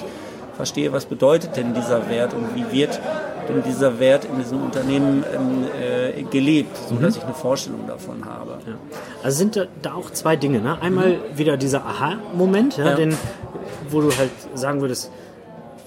[0.55, 2.99] verstehe, was bedeutet denn dieser Wert und wie wird
[3.47, 7.21] denn dieser Wert in diesem Unternehmen ähm, äh, gelebt, sodass mhm.
[7.21, 8.59] ich eine Vorstellung davon habe.
[8.65, 8.73] Ja.
[9.23, 10.59] Also sind da, da, auch zwei Dinge.
[10.59, 10.81] Ne?
[10.81, 11.37] Einmal mhm.
[11.37, 13.07] wieder dieser Aha-Moment, ja, ja.
[13.89, 15.11] wo du halt sagen würdest,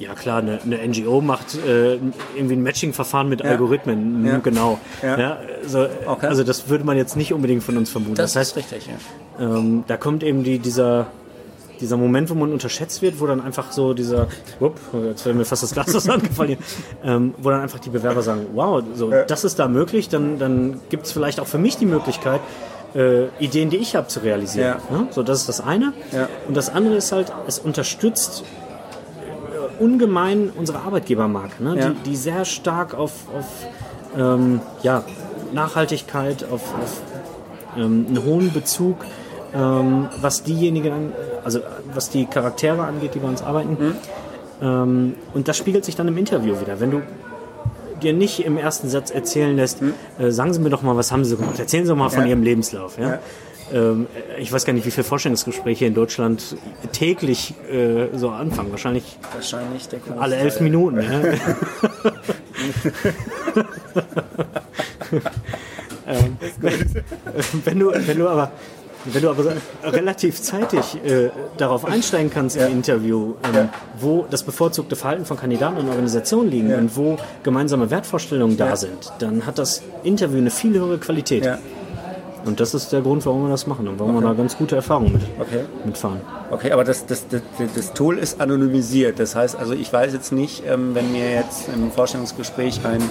[0.01, 1.95] ja klar, eine, eine NGO macht äh,
[2.35, 3.51] irgendwie ein Matching-Verfahren mit ja.
[3.51, 4.39] Algorithmen, ja.
[4.39, 4.79] genau.
[5.03, 5.19] Ja.
[5.19, 6.27] ja also, okay.
[6.27, 8.17] also, das würde man jetzt nicht unbedingt von uns vermuten.
[8.17, 8.95] Das, das heißt, richtig, ja.
[9.45, 11.07] Ähm, da kommt eben die, dieser,
[11.81, 14.29] dieser Moment, wo man unterschätzt wird, wo dann einfach so dieser,
[14.59, 16.59] upp, jetzt wäre mir fast das Glas aus angefallen,
[17.05, 20.81] ähm, wo dann einfach die Bewerber sagen, wow, so, das ist da möglich, dann, dann
[20.89, 22.41] gibt es vielleicht auch für mich die Möglichkeit,
[22.95, 24.81] äh, Ideen, die ich habe, zu realisieren.
[24.91, 25.07] Ja.
[25.11, 25.93] So, das ist das eine.
[26.13, 26.29] Ja.
[26.49, 28.45] Und das andere ist halt, es unterstützt
[29.81, 31.77] ungemein unsere Arbeitgebermarke, ne?
[31.77, 31.89] ja.
[31.89, 33.47] die, die, sehr stark auf, auf
[34.17, 35.05] ähm, ja,
[35.53, 37.01] Nachhaltigkeit, auf, auf
[37.77, 39.05] ähm, einen hohen Bezug,
[39.55, 41.13] ähm, was diejenigen,
[41.45, 41.61] also
[41.95, 43.77] was die Charaktere angeht, die bei uns arbeiten.
[43.79, 43.95] Mhm.
[44.63, 46.81] Ähm, und das spiegelt sich dann im Interview wieder.
[46.81, 47.03] Wenn du
[48.03, 49.95] dir nicht im ersten Satz erzählen lässt, mhm.
[50.19, 51.59] äh, sagen Sie mir doch mal, was haben Sie gemacht?
[51.59, 52.29] Erzählen Sie doch mal von ja.
[52.29, 52.99] Ihrem Lebenslauf.
[52.99, 53.19] Ja?
[53.73, 54.07] Ähm,
[54.39, 56.57] ich weiß gar nicht, wie viele Vorstellungsgespräche in Deutschland
[56.93, 58.71] täglich äh, so anfangen.
[58.71, 61.01] Wahrscheinlich, Wahrscheinlich alle elf Minuten.
[61.01, 61.11] Ja.
[66.07, 66.37] ähm,
[67.65, 68.53] wenn, du, wenn du aber
[69.07, 72.67] wenn du aber relativ zeitig äh, darauf einsteigen kannst ja.
[72.67, 73.69] im Interview, ähm, ja.
[73.99, 79.11] wo das bevorzugte Verhalten von Kandidaten und Organisationen liegen und wo gemeinsame Wertvorstellungen da sind,
[79.19, 81.45] dann hat das Interview eine viel höhere Qualität.
[82.45, 84.25] Und das ist der Grund, warum wir das machen und warum okay.
[84.25, 85.65] wir da ganz gute Erfahrungen mit, okay.
[85.85, 86.21] mitfahren.
[86.51, 87.43] Okay, aber das, das, das,
[87.75, 89.19] das, Tool ist anonymisiert.
[89.19, 93.03] Das heißt also, ich weiß jetzt nicht, ähm, wenn mir jetzt im Vorstellungsgespräch ein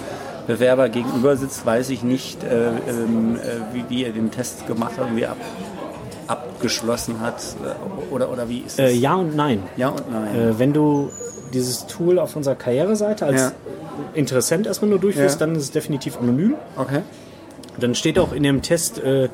[0.48, 4.98] Bewerber gegenüber sitzt, weiß ich nicht, äh, ähm, äh, wie, wie er den Test gemacht
[4.98, 5.38] hat und wie er ab,
[6.28, 7.36] abgeschlossen hat.
[7.64, 8.92] Äh, oder, oder wie ist das?
[8.92, 9.64] Äh, ja und nein.
[9.78, 10.36] Ja und nein.
[10.36, 11.12] Äh, wenn du
[11.54, 13.52] dieses Tool auf unserer Karriereseite als ja.
[14.14, 15.46] Interessent erstmal nur durchführst, ja.
[15.46, 16.56] dann ist es definitiv anonym.
[16.76, 17.02] Okay.
[17.80, 19.30] Dann steht auch in dem Test äh,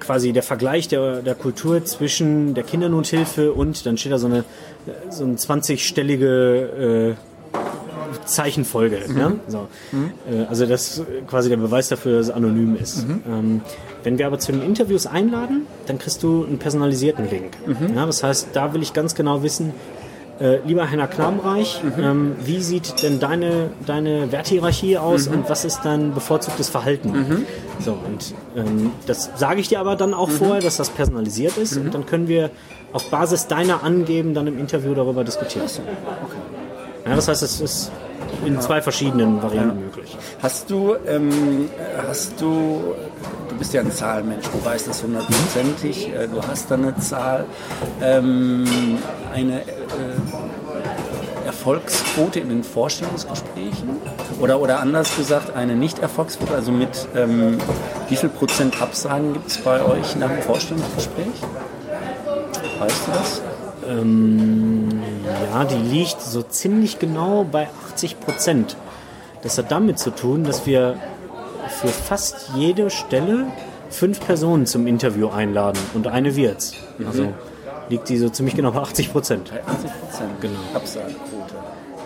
[0.00, 4.44] quasi der Vergleich der, der Kultur zwischen der Kindernothilfe und dann steht da so eine
[5.10, 7.14] so eine 20-stellige äh,
[8.24, 9.00] Zeichenfolge.
[9.08, 9.14] Mhm.
[9.14, 9.40] Ne?
[9.48, 9.68] So.
[9.92, 10.12] Mhm.
[10.30, 13.06] Äh, also das ist quasi der Beweis dafür, dass es anonym ist.
[13.06, 13.22] Mhm.
[13.26, 13.60] Ähm,
[14.02, 17.52] wenn wir aber zu den Interviews einladen, dann kriegst du einen personalisierten Link.
[17.66, 17.94] Mhm.
[17.94, 19.72] Ja, das heißt, da will ich ganz genau wissen,
[20.40, 22.02] äh, lieber Henna Knabenreich, mhm.
[22.02, 25.34] ähm, wie sieht denn deine, deine Werthierarchie aus mhm.
[25.34, 27.12] und was ist dein bevorzugtes Verhalten?
[27.12, 27.46] Mhm.
[27.80, 30.32] So, und ähm, das sage ich dir aber dann auch mhm.
[30.32, 31.90] vorher, dass das personalisiert ist und mhm.
[31.90, 32.50] dann können wir
[32.92, 35.66] auf Basis deiner Angeben dann im Interview darüber diskutieren.
[35.66, 35.82] Okay.
[37.06, 37.92] Ja, das heißt, es ist
[38.44, 39.84] in zwei verschiedenen Varianten Ja.
[39.86, 40.16] möglich.
[40.42, 41.68] Hast du, ähm,
[42.08, 42.94] hast du,
[43.48, 47.44] du bist ja ein Zahlenmensch, du weißt das hundertprozentig, äh, du hast da eine Zahl,
[48.02, 48.64] ähm,
[49.34, 49.64] eine äh,
[51.46, 53.90] Erfolgsquote in den Vorstellungsgesprächen?
[54.40, 57.58] Oder, oder anders gesagt, eine Nicht-Erfolgsquote, also mit ähm,
[58.08, 61.26] wie viel Prozent Absagen gibt es bei euch nach dem Vorstellungsgespräch?
[62.80, 63.42] Weißt du das?
[65.50, 68.76] Ja, die liegt so ziemlich genau bei 80 Prozent.
[69.42, 70.96] Das hat damit zu tun, dass wir
[71.68, 73.46] für fast jede Stelle
[73.90, 76.74] fünf Personen zum Interview einladen und eine wird's.
[77.06, 77.32] Also
[77.88, 79.50] liegt die so ziemlich genau bei 80 Prozent.
[79.50, 80.58] Bei 80 Prozent Genau.
[80.74, 81.54] Absagequote.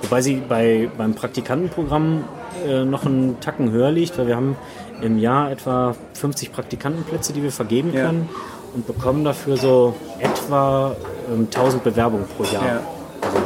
[0.02, 2.24] Wobei sie bei, beim Praktikantenprogramm
[2.66, 4.56] äh, noch einen Tacken höher liegt, weil wir haben
[5.02, 8.06] im Jahr etwa 50 Praktikantenplätze, die wir vergeben Ja.
[8.06, 8.28] können
[8.74, 10.94] und bekommen dafür so etwa
[11.32, 12.64] ähm, 1000 Bewerbungen pro Jahr.
[12.66, 12.80] Ja.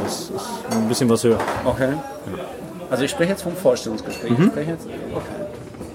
[0.03, 0.31] Das ist
[0.71, 1.37] ein bisschen was höher.
[1.65, 1.93] Okay.
[2.89, 4.31] Also ich spreche jetzt vom Vorstellungsgespräch.
[4.37, 5.25] Ich spreche jetzt, okay.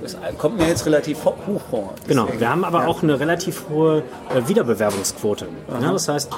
[0.02, 1.94] Das kommt mir jetzt relativ ho- hoch vor.
[2.06, 2.86] Genau, Deswegen- wir haben aber ja.
[2.86, 3.98] auch eine relativ hohe
[4.34, 5.48] äh, Wiederbewerbungsquote.
[5.82, 6.30] Ja, das heißt,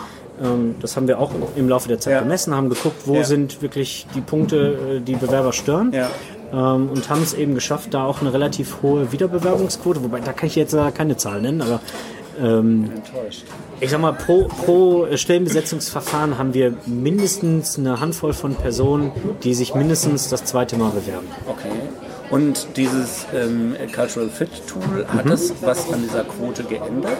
[0.42, 2.20] ähm, das haben wir auch im Laufe der Zeit Ja.
[2.20, 3.24] gemessen, haben geguckt, wo Ja.
[3.24, 5.92] sind wirklich die Punkte, äh, die Bewerber stören.
[5.92, 6.08] Ja.
[6.50, 10.46] Ähm, und haben es eben geschafft, da auch eine relativ hohe Wiederbewerbungsquote, wobei da kann
[10.46, 11.80] ich jetzt keine Zahl nennen, aber
[12.38, 13.44] enttäuscht.
[13.80, 19.12] ich sag mal, pro, pro Stellenbesetzungsverfahren haben wir mindestens eine Handvoll von Personen,
[19.42, 21.26] die sich mindestens das zweite Mal bewerben.
[21.48, 21.68] Okay.
[22.30, 25.30] Und dieses ähm, Cultural Fit Tool, hat Mhm.
[25.30, 27.16] das was an dieser Quote geändert?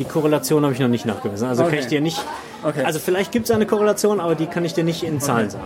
[0.00, 1.46] Die Korrelation habe ich noch nicht nachgewiesen.
[1.46, 1.80] Also kann Okay.
[1.82, 2.20] ich dir nicht.
[2.64, 2.82] Okay.
[2.84, 5.64] Also vielleicht gibt es eine Korrelation, aber die kann ich dir nicht in Zahlen sagen.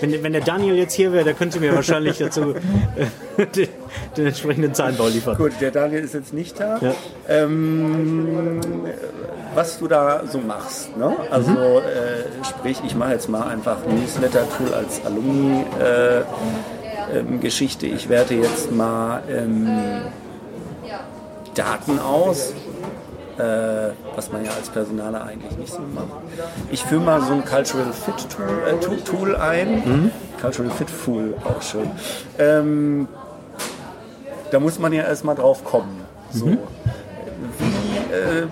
[0.00, 2.54] Wenn, wenn der Daniel jetzt hier wäre, der könnte mir wahrscheinlich dazu
[3.36, 3.68] äh, den,
[4.16, 5.36] den entsprechenden Zahlenbau liefern.
[5.36, 6.78] Gut, der Daniel ist jetzt nicht da.
[6.80, 6.94] Ja.
[7.28, 8.70] Ähm,
[9.54, 10.96] was du da so machst.
[10.96, 11.14] Ne?
[11.30, 11.56] Also Mhm.
[11.56, 16.24] äh, sprich, ich mache jetzt mal einfach ein Newsletter-Tool als Alumni-Geschichte.
[17.14, 17.86] Äh, ähm, Geschichte.
[17.86, 19.68] ich werte jetzt mal ähm,
[21.54, 22.52] Daten aus,
[23.38, 26.06] äh, was man ja als Personaler eigentlich nicht so macht.
[26.70, 30.10] Ich führe mal so ein Cultural Fit Tool, äh, Tool- ein.
[30.40, 31.90] Cultural Fit Tool auch schon.
[32.38, 33.08] Ähm,
[34.50, 36.00] da muss man ja erstmal drauf kommen.
[36.30, 36.46] So.
[36.46, 38.46] Wie, äh,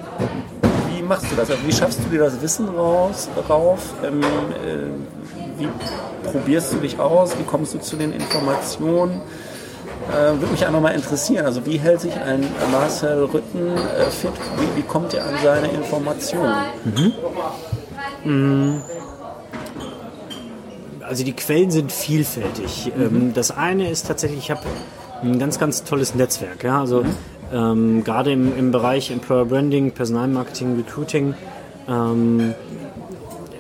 [0.90, 1.50] wie machst du das?
[1.50, 3.80] Also wie schaffst du dir das Wissen raus, rauf?
[4.04, 5.68] Ähm, äh, wie
[6.30, 7.38] probierst du dich aus?
[7.38, 9.20] Wie kommst du zu den Informationen?
[10.10, 11.46] Äh, würde mich einfach mal interessieren.
[11.46, 14.30] Also wie hält sich ein Marcel Rütten äh, fit?
[14.58, 16.54] Wie, wie kommt er an seine Informationen?
[21.00, 22.92] Also die Quellen sind vielfältig.
[22.98, 24.62] Ähm, Das eine ist tatsächlich, ich habe
[25.22, 26.64] ein ganz, ganz tolles Netzwerk.
[26.64, 26.80] Ja?
[26.80, 27.04] Also
[27.52, 31.34] ähm, gerade im, im Bereich Employer Branding, Personalmarketing, Recruiting
[31.88, 32.54] ähm,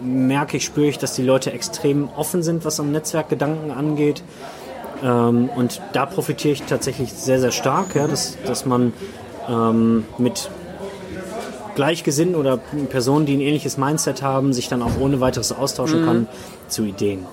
[0.00, 4.22] merke ich, spüre ich, dass die Leute extrem offen sind, was am Netzwerkgedanken angeht.
[5.02, 8.06] Ähm, und da profitiere ich tatsächlich sehr, sehr stark, ja?
[8.06, 8.92] dass, dass man
[9.48, 10.50] ähm, mit
[11.74, 16.28] Gleichgesinnten oder Personen, die ein ähnliches Mindset haben, sich dann auch ohne weiteres austauschen kann
[16.68, 17.26] zu Ideen.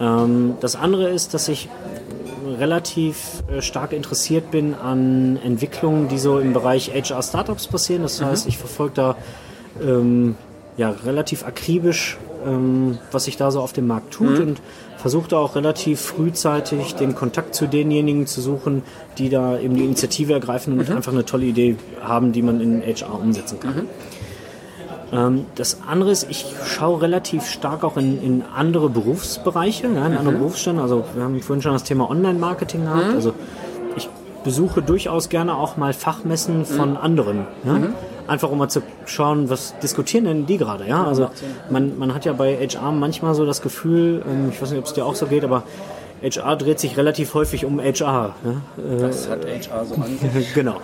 [0.00, 1.68] Ähm, das andere ist, dass ich
[2.58, 8.02] relativ äh, stark interessiert bin an Entwicklungen, die so im Bereich HR Startups passieren.
[8.02, 9.16] Das heißt, ich verfolge da
[9.82, 10.36] ähm,
[10.76, 14.60] ja, relativ akribisch, ähm, was sich da so auf dem Markt tut und
[14.96, 18.82] versuche da auch relativ frühzeitig den Kontakt zu denjenigen zu suchen,
[19.18, 22.82] die da eben die Initiative ergreifen und einfach eine tolle Idee haben, die man in
[22.82, 23.88] HR umsetzen kann.
[25.12, 30.16] Ähm, das andere ist, ich schaue relativ stark auch in, in andere Berufsbereiche, ja, in
[30.16, 30.82] andere Berufsstände.
[30.82, 33.14] Also wir haben vorhin schon das Thema Online-Marketing gehabt.
[33.14, 33.32] Also
[33.96, 34.08] ich
[34.44, 37.46] besuche durchaus gerne auch mal Fachmessen von anderen.
[37.64, 37.80] Ja?
[38.26, 40.86] Einfach um mal zu schauen, was diskutieren denn die gerade.
[40.86, 41.04] Ja?
[41.04, 41.30] Also
[41.70, 44.86] man, man hat ja bei HR manchmal so das Gefühl, ähm, ich weiß nicht, ob
[44.86, 45.62] es dir auch so geht, aber
[46.22, 48.34] HR dreht sich relativ häufig um HR.
[48.44, 48.96] Ja?
[49.00, 50.54] Das hat HR so an sich.
[50.54, 50.76] genau.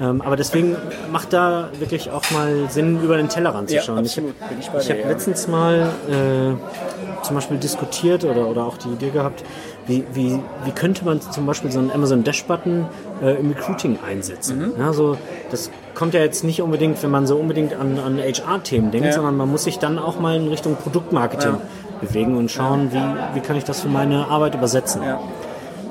[0.00, 0.76] Ähm, aber deswegen
[1.10, 3.98] macht da wirklich auch mal Sinn, über den Tellerrand zu Ja, schauen.
[3.98, 4.34] absolut.
[4.40, 5.08] Ich Bin ich habe ich dir, hab ja.
[5.08, 9.44] letztens mal äh, zum Beispiel diskutiert oder, oder auch die Idee gehabt,
[9.86, 12.86] wie, wie, wie könnte man zum Beispiel so einen Amazon Dash-Button
[13.22, 14.58] äh, im Recruiting einsetzen.
[14.58, 14.72] Mhm.
[14.78, 15.16] Ja, so,
[15.50, 19.12] das kommt ja jetzt nicht unbedingt, wenn man so unbedingt an, an HR-Themen denkt, Ja.
[19.12, 21.56] sondern man muss sich dann auch mal in Richtung Produktmarketing
[22.00, 25.02] bewegen und schauen, wie, wie kann ich das für meine Arbeit übersetzen.
[25.02, 25.20] Ja.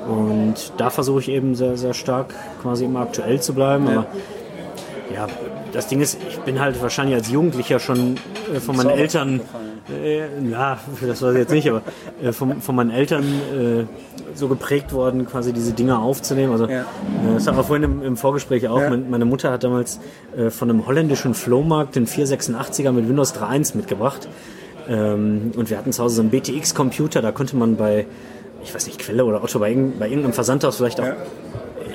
[0.06, 3.88] Und da versuche ich eben sehr, sehr stark quasi immer aktuell zu bleiben.
[3.88, 4.06] Aber
[5.14, 5.26] ja,
[5.72, 8.16] das Ding ist, ich bin halt wahrscheinlich als Jugendlicher schon
[8.54, 9.40] äh, von meinen Eltern
[9.92, 11.82] Äh, ja, das weiß ich jetzt nicht, aber
[12.22, 13.84] äh, von, von meinen Eltern äh,
[14.34, 16.52] so geprägt worden, quasi diese Dinge aufzunehmen.
[16.52, 16.82] Also, ja.
[16.82, 18.80] äh, das haben wir vorhin im, im Vorgespräch auch.
[18.80, 18.90] Ja.
[18.90, 20.00] Meine Mutter hat damals
[20.36, 24.28] äh, von einem holländischen Flohmarkt den 486er mit Windows 3.1 mitgebracht.
[24.88, 28.06] Ähm, und wir hatten zu Hause so einen BTX-Computer, da konnte man bei,
[28.64, 31.16] ich weiß nicht, Quelle oder Otto, bei, bei irgendeinem Versandhaus vielleicht auch, ja.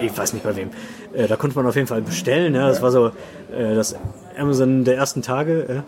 [0.01, 0.69] ich weiß nicht bei wem,
[1.13, 2.55] äh, da konnte man auf jeden Fall bestellen.
[2.55, 2.69] Ja.
[2.69, 3.11] Das war so
[3.49, 3.95] das
[4.37, 5.83] Amazon der ersten Tage.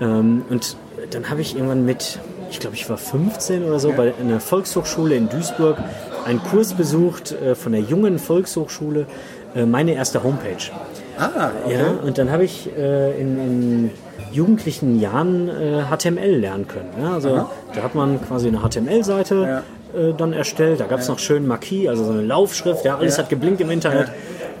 [0.00, 0.76] Ähm, und
[1.10, 2.18] dann habe ich irgendwann mit,
[2.50, 5.78] ich glaube, ich war 15 oder so, bei einer Volkshochschule in Duisburg
[6.24, 9.06] einen Kurs besucht äh, von der jungen Volkshochschule,
[9.54, 10.70] äh, meine erste Homepage.
[11.18, 11.74] Ah, okay.
[11.74, 13.90] Ja, und dann habe ich äh, in, in
[14.32, 16.90] jugendlichen Jahren äh, HTML lernen können.
[17.00, 17.14] Ja?
[17.14, 17.50] Also Aha.
[17.74, 19.62] da hat man quasi eine HTML-Seite
[19.94, 20.00] ja.
[20.00, 20.80] äh, dann erstellt.
[20.80, 21.12] Da gab es ja.
[21.12, 22.84] noch schön Marquis, also so eine Laufschrift.
[22.84, 24.10] Ja, alles hat geblinkt im Internet.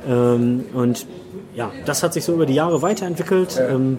[0.08, 1.06] Ähm, und
[1.54, 3.60] ja, das hat sich so über die Jahre weiterentwickelt.
[3.60, 3.98] Ähm,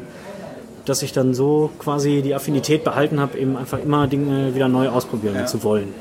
[0.88, 4.89] dass ich dann so quasi die Affinität behalten habe, eben einfach immer Dinge wieder neu
[4.89, 5.93] ausprobieren zu wollen.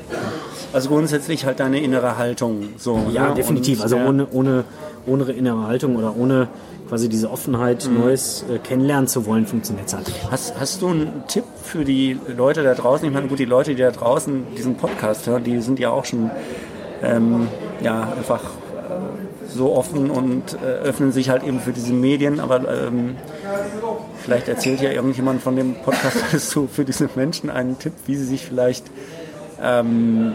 [0.73, 2.99] Also grundsätzlich halt deine innere Haltung so.
[3.11, 3.35] Ja, ne?
[3.35, 3.79] definitiv.
[3.79, 4.63] Und, also ohne, ohne,
[5.05, 6.47] ohne innere Haltung oder ohne
[6.87, 7.99] quasi diese Offenheit, mhm.
[7.99, 10.11] Neues äh, kennenlernen zu wollen, funktioniert es halt.
[10.31, 13.05] Hast, hast du einen Tipp für die Leute da draußen?
[13.07, 16.05] Ich meine, gut, die Leute, die da draußen diesen Podcast hören, die sind ja auch
[16.05, 16.31] schon
[17.03, 17.47] ähm,
[17.81, 18.41] ja, einfach
[19.53, 23.15] so offen und äh, öffnen sich halt eben für diese Medien, aber ähm,
[24.27, 28.25] vielleicht erzählt ja irgendjemand von dem Podcast, du für diese Menschen einen Tipp, wie sie
[28.25, 28.83] sich vielleicht
[29.63, 30.33] ähm,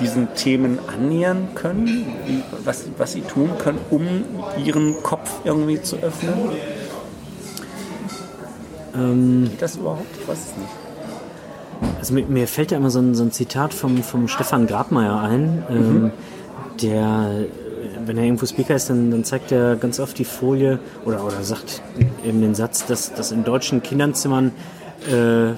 [0.00, 4.24] diesen Themen annähern können, wie, was, was sie tun können, um
[4.64, 6.32] ihren Kopf irgendwie zu öffnen?
[8.94, 10.06] Ähm, Geht das überhaupt?
[10.18, 10.70] Ich weiß es nicht.
[11.98, 15.20] Also mir, mir fällt ja immer so ein, so ein, Zitat vom, vom Stefan Grabmeier
[15.20, 16.10] ein, ähm, mhm.
[16.80, 17.30] der,
[18.06, 21.42] wenn er irgendwo Speaker ist, dann, dann, zeigt er ganz oft die Folie oder, oder
[21.42, 21.82] sagt
[22.24, 24.52] eben den Satz, dass, dass in deutschen Kinderzimmern
[25.08, 25.52] äh,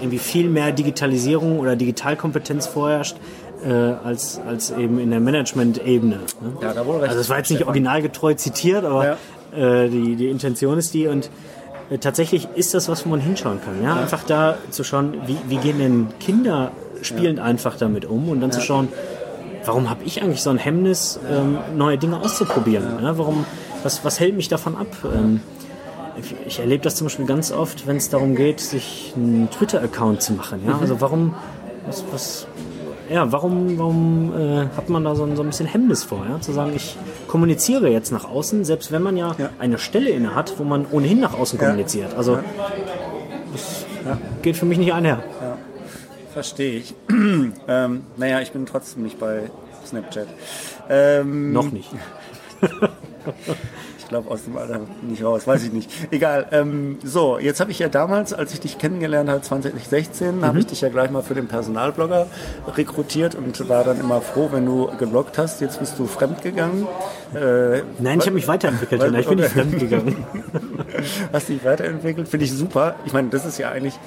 [0.00, 3.16] irgendwie viel mehr Digitalisierung oder Digitalkompetenz vorherrscht,
[3.64, 6.16] äh, als, als eben in der Management-Ebene.
[6.16, 6.52] Ne?
[6.60, 7.08] Ja, da wohl recht.
[7.08, 9.16] Also es war jetzt nicht originalgetreu zitiert, aber
[9.56, 9.84] ja.
[9.84, 11.30] äh, die, die Intention ist die und
[11.90, 13.82] äh, tatsächlich ist das was, wo man hinschauen kann.
[13.82, 13.96] Ja?
[13.96, 14.02] ja.
[14.02, 16.72] Einfach da zu schauen, wie, wie gehen denn Kinder
[17.02, 17.44] spielend ja.
[17.44, 18.88] einfach damit um und dann zu schauen,
[19.66, 23.02] warum habe ich eigentlich so ein Hemmnis, ähm, neue Dinge auszuprobieren?
[23.02, 23.18] Ja.
[23.18, 23.44] Warum,
[23.82, 24.88] was, was hält mich davon ab?
[25.04, 25.40] Ähm,
[26.46, 30.32] ich erlebe das zum Beispiel ganz oft, wenn es darum geht, sich einen Twitter-Account zu
[30.32, 30.62] machen.
[30.66, 30.74] Ja?
[30.74, 30.80] Mhm.
[30.80, 31.34] Also warum,
[31.86, 32.46] was, was,
[33.10, 36.40] ja, warum, warum äh, hat man da so ein, so ein bisschen Hemmnis vor, ja?
[36.40, 36.96] zu sagen, ich
[37.28, 39.50] kommuniziere jetzt nach außen, selbst wenn man ja, ja.
[39.58, 42.14] eine Stelle inne hat, wo man ohnehin nach außen kommuniziert.
[42.16, 42.38] Also
[43.52, 43.84] das
[44.42, 45.22] geht für mich nicht einher.
[46.36, 46.94] Verstehe ich.
[47.66, 49.50] ähm, naja, ich bin trotzdem nicht bei
[49.86, 50.26] Snapchat.
[50.90, 51.88] Ähm, Noch nicht.
[53.98, 55.90] Ich glaube aus dem Alter nicht raus, weiß ich nicht.
[56.12, 56.46] Egal.
[56.52, 60.44] Ähm, so, jetzt habe ich ja damals, als ich dich kennengelernt habe, 2016, mhm.
[60.44, 62.28] habe ich dich ja gleich mal für den Personalblogger
[62.76, 65.60] rekrutiert und war dann immer froh, wenn du gebloggt hast.
[65.60, 66.86] Jetzt bist du fremdgegangen.
[67.34, 69.00] Äh, Nein, ich habe mich weiterentwickelt.
[69.00, 70.24] Weil, ich bin nicht fremdgegangen.
[71.32, 72.94] hast dich weiterentwickelt, finde ich super.
[73.06, 73.98] Ich meine, das ist ja eigentlich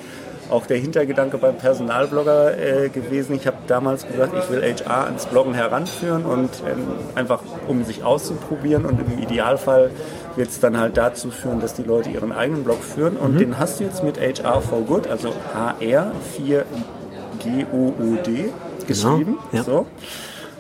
[0.50, 3.36] auch der Hintergedanke beim Personalblogger äh, gewesen.
[3.36, 8.04] Ich habe damals gesagt, ich will HR ans Bloggen heranführen und ähm, einfach um sich
[8.04, 9.92] auszuprobieren und im Idealfall
[10.36, 13.40] wird es dann halt dazu führen, dass die Leute ihren eigenen Blog führen und mhm.
[13.40, 16.66] den hast du jetzt mit HR for Good, also HR 4
[17.40, 18.52] G O O D
[18.88, 19.38] geschrieben.
[19.52, 19.64] Genau, ja.
[19.64, 19.86] so.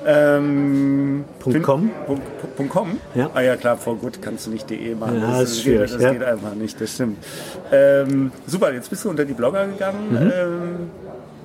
[0.05, 1.91] Ähm, Punkt .com?
[2.55, 2.99] Punkt, .com?
[3.15, 3.29] Ja.
[3.33, 5.19] Ah ja, klar, vor gut kannst du nicht de machen.
[5.19, 5.91] Ja, das, ist schwierig.
[5.91, 6.11] Das ja.
[6.11, 7.17] geht einfach nicht, das stimmt.
[7.71, 10.11] Ähm, super, jetzt bist du unter die Blogger gegangen.
[10.11, 10.31] Mhm.
[10.33, 10.75] Ähm,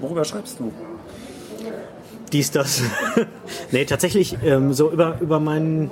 [0.01, 0.73] worüber schreibst du?
[2.33, 2.83] Dies, das.
[3.71, 5.91] nee, tatsächlich ähm, so über, über meinen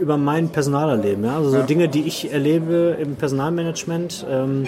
[0.00, 1.24] über mein Personalerleben.
[1.24, 1.36] Ja?
[1.36, 1.62] Also so ja.
[1.62, 4.26] Dinge, die ich erlebe im Personalmanagement.
[4.28, 4.66] Ähm,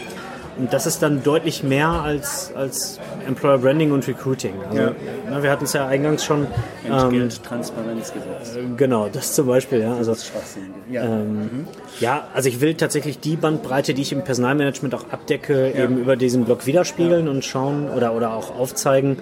[0.59, 4.55] und das ist dann deutlich mehr als, als Employer Branding und Recruiting.
[4.69, 4.93] Also, ja.
[5.31, 6.49] na, wir hatten es ja eingangs schon.
[6.85, 7.31] Ähm,
[8.77, 9.81] genau, das zum Beispiel.
[9.81, 10.33] Ja, also, das
[10.91, 11.05] ja.
[11.05, 11.67] Ähm, mhm.
[12.01, 15.85] ja, also ich will tatsächlich die Bandbreite, die ich im Personalmanagement auch abdecke, ja.
[15.85, 19.19] eben über diesen Blog widerspiegeln und schauen oder, oder auch aufzeigen,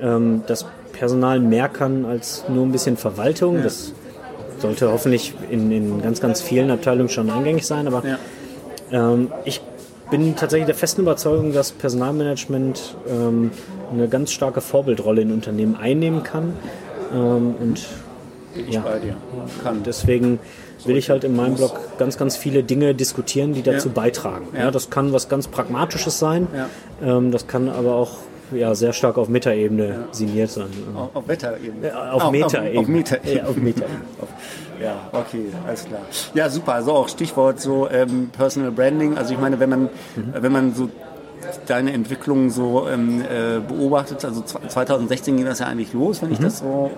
[0.00, 3.62] ähm, dass Personal mehr kann als nur ein bisschen Verwaltung.
[3.62, 3.92] Das
[4.58, 8.02] sollte hoffentlich in, in ganz, ganz vielen Abteilungen schon eingängig sein, aber
[8.92, 9.60] ähm, ich
[10.10, 13.50] bin tatsächlich der festen Überzeugung, dass Personalmanagement ähm,
[13.92, 16.54] eine ganz starke Vorbildrolle in Unternehmen einnehmen kann.
[17.12, 17.86] Ähm, und
[18.68, 18.84] ja,
[19.62, 19.82] kann.
[19.84, 20.38] deswegen
[20.84, 23.94] will ich halt in meinem Blog ganz, ganz viele Dinge diskutieren, die dazu ja.
[23.94, 24.48] beitragen.
[24.56, 24.70] Ja.
[24.70, 27.16] das kann was ganz Pragmatisches sein, ja.
[27.16, 28.18] ähm, das kann aber auch
[28.52, 29.94] ja, sehr stark auf Metaebene ja.
[30.12, 30.66] signiert sein.
[30.94, 31.86] Auf, auf Metaebene?
[31.86, 32.78] Ja, auf, auf Metaebene.
[32.80, 33.34] Auf, Metaebene.
[33.36, 33.98] Ja, auf Metaebene.
[34.82, 36.00] ja, okay, alles klar.
[36.34, 36.74] Ja, super.
[36.74, 39.16] Also auch Stichwort so ähm, Personal Branding.
[39.16, 39.90] Also ich meine, wenn man, mhm.
[40.40, 40.88] wenn man so
[41.66, 44.24] deine Entwicklung so ähm, äh, beobachtet?
[44.24, 46.90] Also 2016 ging das ja eigentlich los, wenn ich das so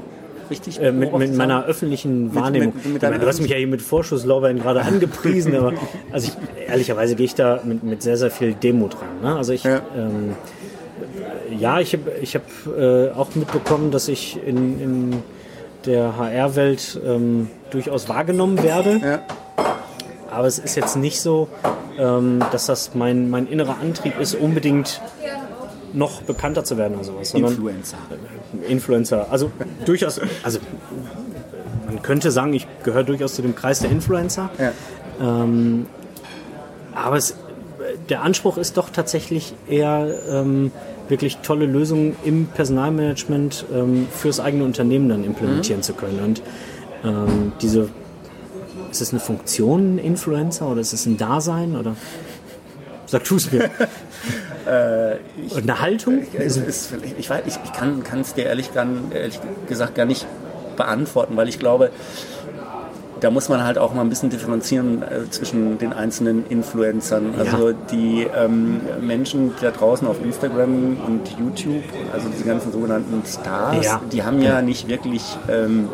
[0.51, 2.73] richtig Äh, mit, mit meiner öffentlichen Wahrnehmung.
[2.75, 5.75] mit- mit meine, du hast mich ja hier mit Vorschusslorbeeren gerade angepriesen, aber
[6.11, 9.21] also ich, ehrlicherweise gehe ich da mit, mit sehr, sehr viel Demut ran.
[9.23, 9.37] Ne?
[9.37, 9.83] Also ich, Ja.
[9.95, 10.35] ähm,
[11.57, 12.43] ja, ich habe ich hab,
[12.77, 15.23] äh, auch mitbekommen, dass ich in, in
[15.87, 19.01] der HR-Welt ähm, durchaus wahrgenommen werde.
[19.03, 19.23] Ja.
[20.31, 21.49] Aber es ist jetzt nicht so,
[21.99, 25.01] ähm, dass das mein, mein innerer Antrieb ist, unbedingt
[25.93, 27.31] noch bekannter zu werden oder sowas.
[27.31, 27.97] Sondern Influencer.
[28.69, 29.27] Influencer.
[29.31, 29.51] Also
[29.85, 30.59] durchaus, also
[31.87, 34.51] man könnte sagen, ich gehöre durchaus zu dem Kreis der Influencer.
[34.59, 34.73] Ja.
[35.21, 35.87] Ähm,
[36.95, 37.37] aber es,
[38.09, 40.73] der Anspruch ist doch tatsächlich eher ähm,
[41.09, 46.21] wirklich tolle Lösungen im Personalmanagement ähm, fürs eigene Unternehmen dann implementieren zu können.
[46.21, 46.43] Und
[47.05, 47.89] ähm, diese,
[48.91, 51.77] ist es eine Funktion, ein Influencer, oder ist es ein Dasein?
[51.77, 51.97] Oder
[53.07, 53.71] sag du es mir.
[54.69, 56.27] Und eine Haltung?
[56.37, 60.27] Es ist, ich ich, ich kann es dir ehrlich, ehrlich gesagt gar nicht
[60.77, 61.91] beantworten, weil ich glaube,
[63.21, 67.35] da muss man halt auch mal ein bisschen differenzieren äh, zwischen den einzelnen Influencern.
[67.39, 73.85] Also die ähm, Menschen da draußen auf Instagram und YouTube, also diese ganzen sogenannten Stars,
[73.85, 74.01] Ja.
[74.13, 75.89] die haben ja nicht wirklich, ähm,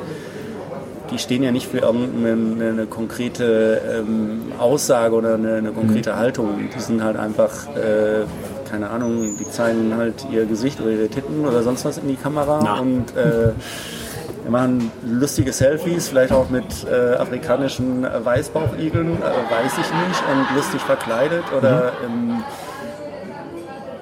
[1.11, 6.49] die stehen ja nicht für irgendeine eine konkrete ähm, Aussage oder eine, eine konkrete Haltung.
[6.75, 8.25] Die sind halt einfach, äh,
[8.71, 12.17] keine Ahnung, die zeigen halt ihr Gesicht oder ihre Titten oder sonst was in die
[12.17, 12.81] Kamera Na.
[12.81, 13.53] und äh,
[14.45, 19.79] wir machen lustige Selfies, vielleicht auch mit äh, afrikanischen Weißbauchigeln, äh, weiß ich
[20.09, 22.43] nicht, und lustig verkleidet oder ähm,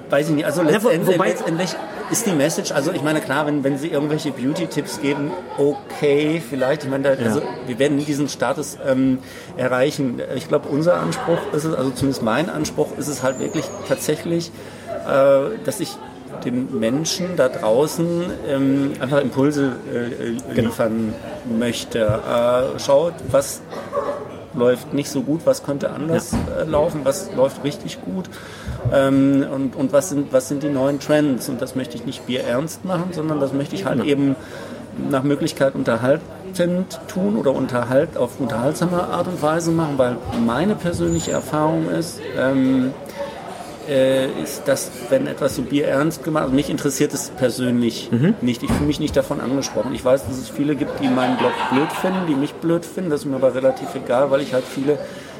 [0.09, 0.45] weiß ich nicht.
[0.45, 1.75] Also letztendlich, wobei- letztendlich
[2.11, 6.83] ist die Message, also ich meine klar, wenn, wenn sie irgendwelche Beauty-Tipps geben, okay, vielleicht,
[6.83, 9.19] ich meine, da, also wir werden diesen Status ähm,
[9.57, 10.21] erreichen.
[10.35, 14.51] Ich glaube, unser Anspruch ist es, also zumindest mein Anspruch ist es halt wirklich tatsächlich,
[15.07, 15.95] äh, dass ich
[16.45, 21.13] den Menschen da draußen ähm, einfach Impulse äh, liefern
[21.57, 21.99] möchte.
[21.99, 23.61] Äh, schaut, was
[24.55, 28.29] läuft nicht so gut, was könnte anders äh, laufen, was läuft richtig gut
[28.91, 31.49] ähm, und, und was, sind, was sind die neuen Trends.
[31.49, 34.35] Und das möchte ich nicht bierernst machen, sondern das möchte ich halt eben
[35.09, 41.31] nach Möglichkeit unterhaltend tun oder unterhalt, auf unterhaltsame Art und Weise machen, weil meine persönliche
[41.31, 42.93] Erfahrung ist, ähm,
[43.89, 48.09] äh, ist, dass wenn etwas so bierernst gemacht also mich interessiert es persönlich
[48.41, 48.63] nicht.
[48.63, 49.93] Ich fühle mich nicht davon angesprochen.
[49.93, 53.09] Ich weiß, dass es viele gibt, die meinen Blog blöd finden, die mich blöd finden.
[53.09, 54.97] Das ist mir aber relativ egal, weil ich halt viele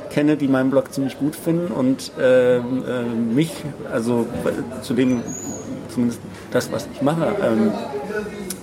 [0.09, 3.01] kenne, die meinen Blog ziemlich gut finden und ähm, äh,
[3.33, 3.51] mich,
[3.91, 5.21] also äh, zu dem,
[5.89, 6.19] zumindest
[6.51, 7.71] das, was ich mache, ähm,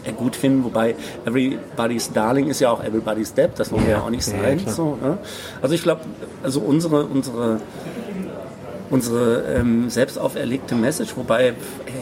[0.05, 4.01] äh, gut finden, wobei Everybody's Darling ist ja auch Everybody's Depp, das wollen wir ja
[4.01, 4.59] auch nicht Ja, sein.
[4.59, 4.75] klar.
[4.75, 5.19] so, ne?
[5.61, 6.03] Also ich glaube,
[6.45, 7.61] also unsere, unsere
[8.91, 11.53] unsere ähm, selbst auferlegte Message, wobei, äh,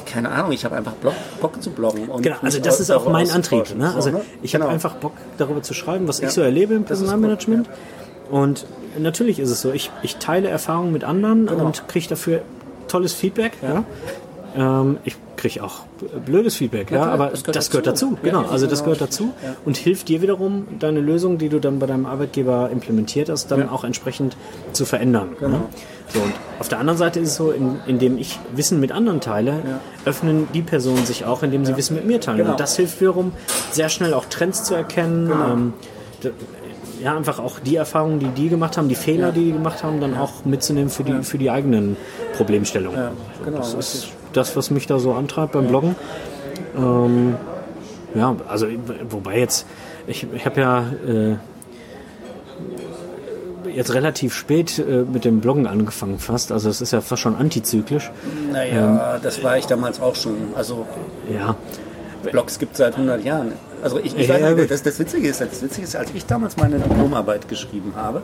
[0.07, 2.09] keine Ahnung, ich habe einfach Bock, Bock zu bloggen.
[2.23, 3.77] Genau, also das ist auch mein Antrieb.
[3.77, 3.91] Ne?
[3.91, 4.21] So, Also ne?
[4.43, 4.75] ich habe Genau.
[4.75, 6.29] einfach Bock darüber zu schreiben, was Ja.
[6.29, 7.69] ich so erlebe im ist gut, Personalmanagement.
[8.31, 8.67] Und
[8.99, 11.67] natürlich ist es so, ich, ich teile Erfahrungen mit anderen Genau.
[11.67, 12.41] und kriege dafür
[12.89, 13.53] tolles Feedback.
[13.63, 13.85] Ja.
[14.57, 15.83] Ähm, ich kriege auch
[16.25, 18.07] blödes Feedback, ja, klar, aber das das gehört gehört, dazu.
[18.13, 18.19] dazu.
[18.23, 18.95] Genau, Ja, also das genau.
[18.95, 19.31] gehört dazu
[19.65, 23.61] und hilft dir wiederum, deine Lösung, die du dann bei deinem Arbeitgeber implementiert hast, dann
[23.61, 23.71] Ja.
[23.71, 24.37] auch entsprechend
[24.73, 25.37] zu verändern.
[25.39, 25.49] Genau.
[25.59, 25.63] Ne?
[26.13, 29.21] So, und auf der anderen Seite ist es so, in, indem ich Wissen mit anderen
[29.21, 32.39] teile, öffnen die Personen sich auch, indem sie Wissen mit mir teilen.
[32.39, 32.51] Genau.
[32.53, 33.33] Und das hilft wiederum,
[33.71, 35.29] sehr schnell auch Trends zu erkennen.
[35.29, 35.53] Genau.
[35.53, 35.73] Ähm,
[37.03, 40.01] ja, einfach auch die Erfahrungen, die die gemacht haben, die Fehler, die die gemacht haben,
[40.01, 41.97] dann auch mitzunehmen für die, für die eigenen
[42.37, 42.99] Problemstellungen.
[42.99, 43.13] Ja,
[43.45, 45.95] genau, das ist das, was mich da so antreibt beim Bloggen.
[46.77, 47.37] Ähm,
[48.15, 48.67] ja, also
[49.11, 49.67] wobei jetzt,
[50.07, 51.37] ich, ich habe ja äh,
[53.75, 57.37] jetzt relativ spät äh, mit dem Bloggen angefangen fast, also es ist ja fast schon
[57.37, 58.11] antizyklisch.
[58.53, 60.37] Naja, das war ich damals auch schon.
[60.55, 60.87] Also
[61.33, 61.57] Ja,
[62.31, 63.53] Blogs gibt es seit 100 Jahren.
[63.81, 66.27] Also ich, ich Ja, weiß ja, das, das Witzige ist, das Witzige ist, als ich
[66.27, 68.23] damals meine Diplomarbeit geschrieben habe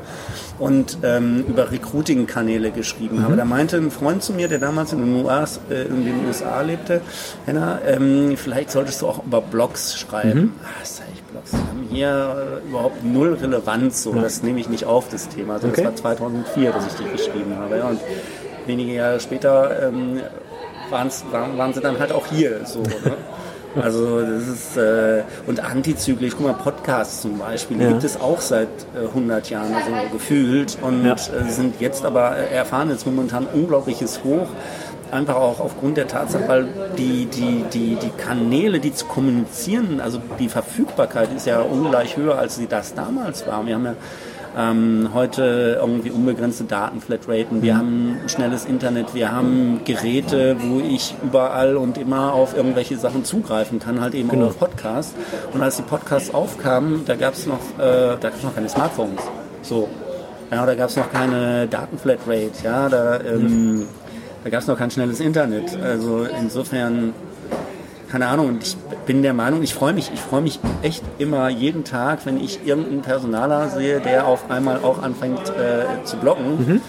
[0.59, 3.23] und ähm, über Recruiting-Kanäle geschrieben Mhm.
[3.23, 6.27] habe, da meinte ein Freund zu mir, der damals in den, US, äh, in den
[6.27, 7.03] USA lebte,
[7.47, 10.41] Henna, ähm, vielleicht solltest du auch über Blogs schreiben.
[10.41, 10.53] Mhm.
[10.65, 11.07] Ah, sag
[11.45, 15.55] Blogs haben hier äh, überhaupt null Relevanz, so das nehme ich nicht auf, das Thema.
[15.55, 15.83] Also Okay.
[15.85, 17.79] Das war 2004, dass ich die geschrieben habe.
[17.79, 18.01] Ja, und
[18.67, 20.21] wenige Jahre später ähm,
[20.91, 21.11] waren,
[21.57, 22.65] waren sie dann halt auch hier.
[22.65, 22.89] So, ne?
[23.83, 27.89] Also das ist äh, und antizyklisch, guck mal, Podcasts zum Beispiel, die Ja.
[27.89, 31.15] gibt es auch seit äh, 100 Jahren also gefühlt und Ja.
[31.15, 34.47] äh, sind jetzt aber äh, erfahren jetzt momentan unglaubliches Hoch.
[35.15, 36.67] Einfach auch aufgrund der Tatsache, weil
[36.99, 42.37] die, die, die, die Kanäle, die zu kommunizieren, also die Verfügbarkeit ist ja ungleich höher,
[42.37, 43.65] als sie das damals war.
[43.65, 43.95] Wir haben ja
[44.59, 51.77] ähm, heute irgendwie unbegrenzte Datenflatraten, wir haben schnelles Internet, wir haben Geräte, wo ich überall
[51.77, 54.47] und immer auf irgendwelche Sachen zugreifen kann, halt eben genau.
[54.47, 55.15] auch auf Podcasts.
[55.53, 59.23] Und als die Podcasts aufkamen, da gab es noch, äh, da noch keine Smartphones.
[59.63, 59.89] So.
[60.51, 63.87] Ja, da gab es noch keine Datenflatrate, ja, da, ähm,
[64.45, 65.77] da gab es noch kein schnelles Internet.
[65.83, 67.15] Also insofern
[68.15, 68.77] keine Ahnung, und ich
[69.07, 72.65] bin der Meinung, ich freue mich, ich freue mich echt immer jeden Tag, wenn ich
[72.65, 76.59] irgendeinen Personaler sehe, der auf einmal auch anfängt äh, zu blocken.
[76.65, 76.81] Mhm.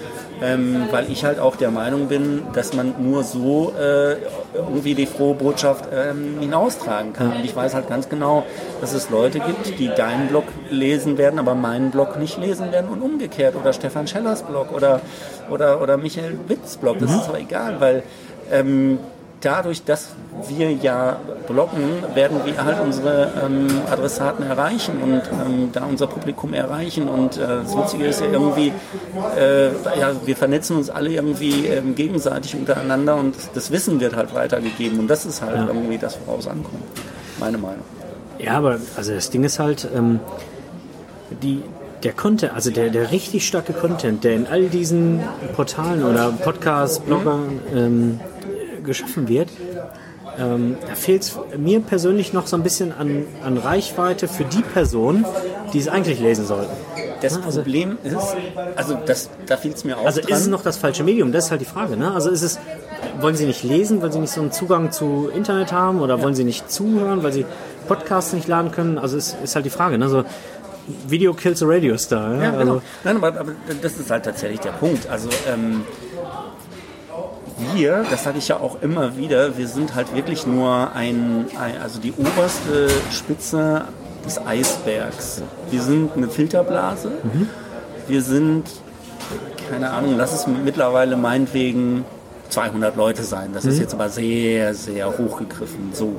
[0.42, 4.18] Ähm, weil ich halt auch der Meinung bin, dass man nur so äh,
[4.54, 7.32] irgendwie die frohe Botschaft ähm, hinaustragen kann.
[7.32, 8.44] Und ich weiß halt ganz genau,
[8.82, 12.90] dass es Leute gibt, die deinen Blog lesen werden, aber meinen Blog nicht lesen werden
[12.90, 13.56] und umgekehrt.
[13.56, 15.02] Oder Stefan Schellers Blog oder,
[15.50, 16.98] oder, oder Michael Witz Blog.
[17.00, 17.20] Das mhm.
[17.20, 18.04] ist aber egal, weil
[18.52, 19.00] ähm,
[19.42, 20.10] dadurch, dass
[20.48, 21.18] wir ja
[21.48, 27.08] bloggen, werden wir halt unsere ähm, Adressaten erreichen und ähm, da unser Publikum erreichen.
[27.08, 28.74] Und äh, das Witzige ist ja irgendwie,
[29.38, 29.68] äh,
[30.00, 35.00] ja, wir vernetzen uns alle irgendwie ähm, gegenseitig untereinander und das Wissen wird halt weitergegeben.
[35.00, 35.68] Und das ist halt ja.
[35.68, 36.84] irgendwie das, woraus ankommt.
[37.40, 37.84] Meine Meinung.
[38.40, 40.20] Ja, aber also das Ding ist halt, ähm,
[41.42, 41.64] die,
[42.04, 45.22] der Content, also der, der richtig starke Content, der in all diesen
[45.56, 48.20] Portalen oder Podcasts, Bloggern ähm,
[48.86, 49.50] geschaffen wird,
[50.40, 54.62] ähm, da fehlt es mir persönlich noch so ein bisschen an, an Reichweite für die
[54.62, 55.26] Personen,
[55.74, 56.74] die es eigentlich lesen sollten.
[57.22, 58.18] Das also, Problem ist,
[58.76, 60.06] also das, da fehlt es mir auch.
[60.06, 60.32] Also dran.
[60.32, 61.32] ist es noch das falsche Medium?
[61.32, 61.96] Das ist halt die Frage.
[61.96, 62.14] Ne?
[62.14, 62.60] Also ist es,
[63.20, 66.24] wollen Sie nicht lesen, weil Sie nicht so einen Zugang zu Internet haben oder ja.
[66.24, 67.46] wollen Sie nicht zuhören, weil Sie
[67.88, 68.98] Podcasts nicht laden können?
[68.98, 69.98] Also ist, ist halt die Frage.
[69.98, 70.06] Ne?
[70.06, 70.26] Also,
[71.08, 72.36] Video kills a Radio Star.
[72.36, 72.74] Ja, ja genau.
[72.74, 75.08] Also, Nein, aber, aber, das ist halt tatsächlich der Punkt.
[75.10, 75.84] Also ähm,
[77.74, 81.82] wir, das sage ich ja auch immer wieder, wir sind halt wirklich nur ein, ein,
[81.82, 83.86] also die oberste Spitze
[84.26, 85.42] des Eisbergs.
[85.70, 87.12] Wir sind eine Filterblase.
[87.24, 87.50] Mhm.
[88.08, 88.70] Wir sind,
[89.70, 92.06] keine Ahnung, lass es mittlerweile meinetwegen
[92.50, 93.52] 200 Leute sein.
[93.54, 93.72] Das mhm.
[93.72, 95.92] ist jetzt aber sehr, sehr hochgegriffen.
[95.94, 96.14] So,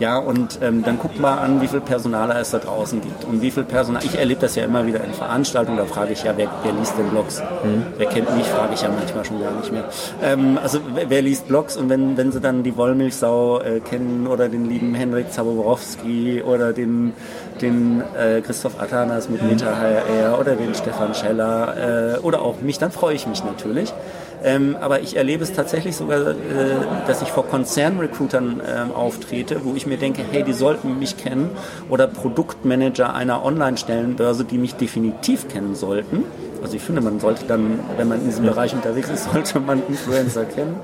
[0.00, 3.42] ja, und ähm, dann guckt mal an, wie viel Personaler es da draußen gibt und
[3.42, 4.04] wie viel Personal.
[4.04, 5.78] Ich erlebe das ja immer wieder in Veranstaltungen.
[5.78, 7.40] Da frage ich ja, wer, wer liest denn Blogs?
[7.40, 7.84] Mhm.
[7.96, 8.46] Wer kennt mich?
[8.46, 9.84] Frage ich ja manchmal schon gar nicht mehr.
[10.22, 11.76] Ähm, also wer, wer, liest Blogs?
[11.76, 16.72] Und wenn, wenn sie dann die Wollmilchsau äh, kennen oder den lieben Henrik Zaborowski oder
[16.72, 17.12] den
[17.60, 22.78] den äh, Christoph Atanas mit Meta HR oder den Stefan Scheller äh, oder auch mich,
[22.78, 23.92] dann freue ich mich natürlich.
[24.44, 26.34] Ähm, aber ich erlebe es tatsächlich sogar, äh,
[27.06, 31.50] dass ich vor Konzernrecruitern äh, auftrete, wo ich mir denke, hey, die sollten mich kennen
[31.88, 36.24] oder Produktmanager einer Online-Stellenbörse, die mich definitiv kennen sollten.
[36.62, 39.82] Also ich finde, man sollte dann, wenn man in diesem Bereich unterwegs ist, sollte man
[39.88, 40.76] Influencer kennen.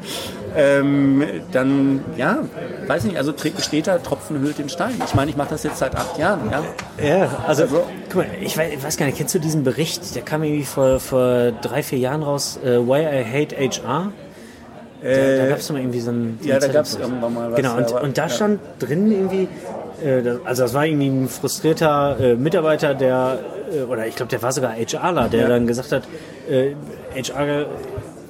[0.56, 1.22] Ähm,
[1.52, 2.38] dann, ja,
[2.86, 4.94] weiß nicht, also steht da, Tropfen hüllt den Stein.
[5.04, 6.50] Ich meine, ich mache das jetzt seit acht Jahren.
[6.50, 6.64] Ja,
[7.06, 10.16] ja also, also guck mal, ich weiß, ich weiß, gar nicht, kennst du diesen Bericht?
[10.16, 14.12] Der kam irgendwie vor, vor drei, vier Jahren raus, uh, Why I Hate HR.
[15.00, 16.38] Da, da äh, gab es mal irgendwie so ein.
[16.42, 17.56] So ja, da gab es irgendwann mal was.
[17.56, 18.28] Genau, und, aber, und da ja.
[18.28, 19.48] stand drin irgendwie,
[20.04, 23.38] äh, also das war irgendwie ein frustrierter Mitarbeiter, der,
[23.88, 25.48] oder ich glaube, der war sogar HRler, der ja.
[25.48, 26.02] dann gesagt hat,
[26.48, 27.66] HR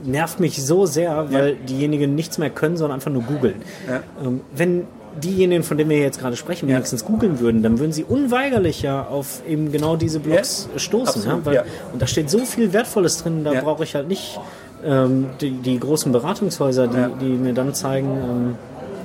[0.04, 1.54] nervt mich so sehr, weil ja.
[1.68, 3.62] diejenigen nichts mehr können, sondern einfach nur googeln.
[3.88, 4.02] Ja.
[4.24, 4.86] Ähm, wenn
[5.22, 9.02] diejenigen, von denen wir jetzt gerade sprechen, wenigstens googeln würden, dann würden sie unweigerlich ja
[9.02, 11.22] auf eben genau diese Blogs stoßen.
[11.22, 14.38] Absolut, weil, und da steht so viel Wertvolles drin, da brauche ich halt nicht
[14.84, 18.54] ähm, die, die, großen Beratungshäuser, die, die mir dann zeigen, ähm,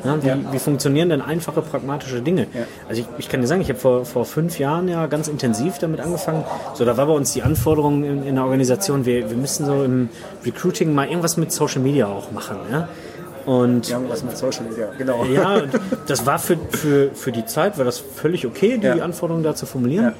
[0.03, 0.37] ja, wie, ja.
[0.51, 2.47] wie, funktionieren denn einfache, pragmatische Dinge?
[2.53, 2.65] Ja.
[2.87, 5.77] Also ich, ich, kann dir sagen, ich habe vor, vor fünf Jahren ja ganz intensiv
[5.79, 6.43] damit angefangen.
[6.73, 9.83] So, da war bei uns die Anforderung in, in der Organisation, wir, wir müssen so
[9.83, 10.09] im
[10.45, 12.57] Recruiting mal irgendwas mit Social Media auch machen.
[12.71, 12.89] Ja?
[13.45, 15.25] Und ja, was mit Social Media, genau.
[15.25, 15.63] Ja,
[16.07, 18.95] das war für, für, für die Zeit, war das völlig okay, die ja.
[18.97, 20.05] Anforderungen da zu formulieren.
[20.05, 20.13] Ja.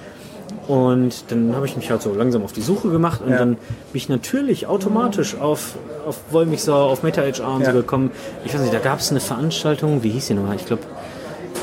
[0.67, 3.37] Und dann habe ich mich halt so langsam auf die Suche gemacht und ja.
[3.37, 3.59] dann bin
[3.93, 5.75] ich natürlich automatisch auf,
[6.07, 7.71] auf Wollmilchsau, auf Meta HR und ja.
[7.71, 8.11] so gekommen.
[8.45, 10.55] Ich weiß nicht, da gab es eine Veranstaltung, wie hieß die nochmal?
[10.55, 10.83] Ich glaube,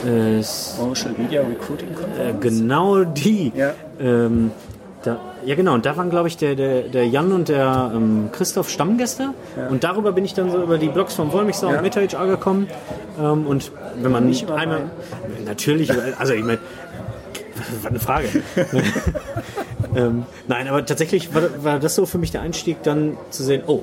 [0.07, 2.37] äh, Social Media Recruiting Conference.
[2.37, 3.53] Äh, genau die.
[3.55, 3.72] Ja.
[3.99, 4.51] Ähm,
[5.03, 8.28] da, ja genau, und da waren glaube ich der, der, der Jan und der ähm,
[8.33, 9.68] Christoph Stammgäste ja.
[9.68, 11.76] und darüber bin ich dann so über die Blogs von Wollmilchsau ja.
[11.76, 12.68] und Meta HR gekommen
[13.18, 13.72] ähm, und
[14.03, 14.91] wenn man nicht einmal,
[15.47, 16.59] natürlich, also ich meine,
[17.83, 18.29] war eine Frage.
[19.95, 23.62] ähm, nein, aber tatsächlich war, war, das so für mich der Einstieg, dann zu sehen,
[23.66, 23.83] oh,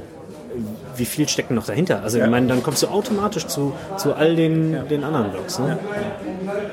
[0.95, 2.01] wie viel steckt noch dahinter?
[2.01, 2.25] Also ja.
[2.25, 4.81] ich meine, dann kommst du automatisch zu, zu all den, ja.
[4.83, 5.59] den anderen Blogs.
[5.59, 5.77] Ne?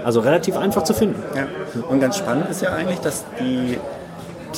[0.04, 1.22] Also relativ einfach zu finden.
[1.90, 3.76] Und ganz spannend ist ja eigentlich, dass die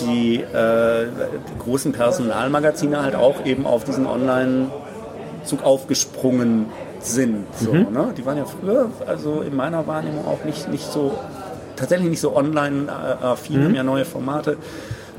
[0.00, 6.66] die, äh, die großen Personalmagazine halt auch eben auf diesen Online-Zug aufgesprungen
[7.00, 7.46] sind.
[7.56, 7.92] So, mhm.
[7.92, 8.14] ne?
[8.16, 11.18] Die waren ja früher, also in meiner Wahrnehmung auch nicht, nicht so
[11.76, 13.64] tatsächlich nicht so online affin, äh, mhm.
[13.64, 14.56] haben ja neue Formate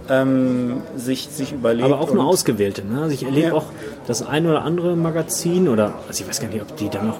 [0.09, 1.85] ähm, sich, sich überlegt.
[1.85, 2.85] Aber auch nur ausgewählte.
[2.85, 3.01] Ne?
[3.01, 3.53] Also ich erlebe Ja.
[3.53, 3.65] auch
[4.07, 7.19] das ein oder andere Magazin oder also ich weiß gar nicht, ob die dann noch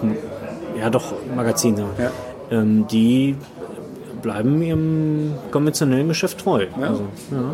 [0.79, 1.88] ja doch Magazin sind.
[1.97, 2.11] Ja.
[2.49, 3.35] Ähm, die
[4.21, 6.65] bleiben ihrem konventionellen Geschäft treu.
[6.79, 6.88] Ja.
[6.88, 7.53] Also, ja.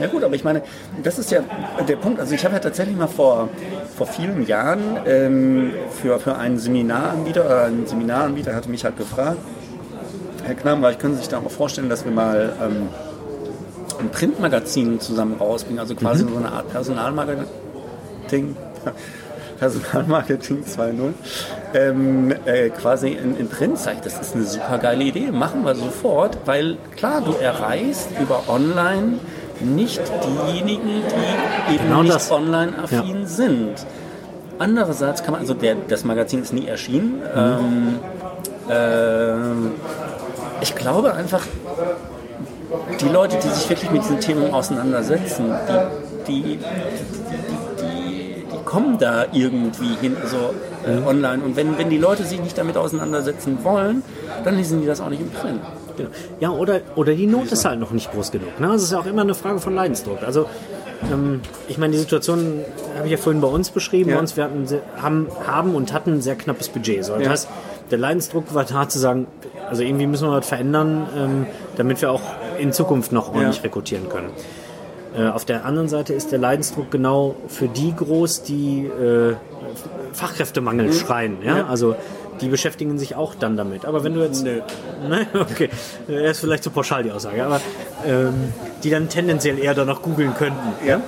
[0.00, 0.62] Ja gut, aber ich meine,
[1.04, 1.40] das ist ja
[1.88, 2.18] der Punkt.
[2.18, 3.48] Also ich habe ja tatsächlich mal vor,
[3.96, 9.38] vor vielen Jahren ähm, für, für einen Seminaranbieter, oder ein Seminaranbieter hatte mich halt gefragt,
[10.44, 12.88] Herr Knabenreich, können Sie sich da auch vorstellen, dass wir mal ähm,
[13.98, 17.46] ein Printmagazin zusammen rausbringen, also quasi so eine Art Personalmarketing.
[19.58, 21.12] Personalmarketing 2.0
[21.74, 24.04] ähm, äh, quasi in, in Print zeigt.
[24.04, 25.30] Das ist eine super geile Idee.
[25.30, 29.20] Machen wir sofort, weil klar, du erreichst über online
[29.60, 31.02] nicht diejenigen,
[31.68, 32.30] die eben Genau nicht das.
[32.32, 33.86] online-affin sind.
[34.58, 37.22] Andererseits kann man, also der, das Magazin ist nie erschienen.
[37.34, 37.98] Ähm,
[38.70, 39.72] ähm,
[40.60, 41.46] ich glaube einfach,
[43.00, 45.52] die Leute, die sich wirklich mit diesen Themen auseinandersetzen,
[46.26, 46.62] die, die, die,
[47.80, 50.54] die, kommen da irgendwie hin, also
[50.86, 51.44] äh, online.
[51.44, 54.02] Und wenn, wenn die Leute sich nicht damit auseinandersetzen wollen,
[54.42, 55.60] dann lesen die das auch nicht im Print.
[55.96, 56.08] Genau.
[56.40, 58.58] Ja, oder, oder die Not ist halt noch nicht groß genug.
[58.58, 58.68] Ne?
[58.68, 60.22] Das ist ja auch immer eine Frage von Leidensdruck.
[60.24, 60.46] Also,
[61.12, 62.64] ähm, ich meine, die Situation
[62.96, 64.10] habe ich ja vorhin bei uns beschrieben.
[64.10, 64.16] Ja.
[64.16, 64.66] Bei uns, wir hatten,
[65.00, 67.04] haben, haben und hatten ein sehr knappes Budget.
[67.04, 67.14] So.
[67.14, 67.30] Das Ja.
[67.30, 67.48] heißt,
[67.90, 69.26] der Leidensdruck war da zu sagen,
[69.68, 71.46] also irgendwie müssen wir was verändern, ähm,
[71.76, 72.22] damit wir auch
[72.58, 73.62] in Zukunft noch ordentlich Ja.
[73.62, 74.30] rekrutieren können.
[75.16, 79.34] Äh, auf der anderen Seite ist der Leidensdruck genau für die groß, die äh,
[80.12, 81.38] Fachkräftemangel schreien.
[81.42, 81.52] Ja?
[81.52, 81.58] Mhm.
[81.58, 81.66] Ja.
[81.66, 81.94] Also
[82.40, 83.84] die beschäftigen sich auch dann damit.
[83.84, 84.42] Aber wenn du jetzt...
[84.44, 84.60] Nö.
[85.08, 85.26] Ne?
[85.34, 85.70] Okay,
[86.08, 87.60] er ist vielleicht zu pauschal die Aussage, aber
[88.04, 88.52] ähm,
[88.82, 90.72] die dann tendenziell eher danach googeln könnten.
[90.84, 91.00] Ja?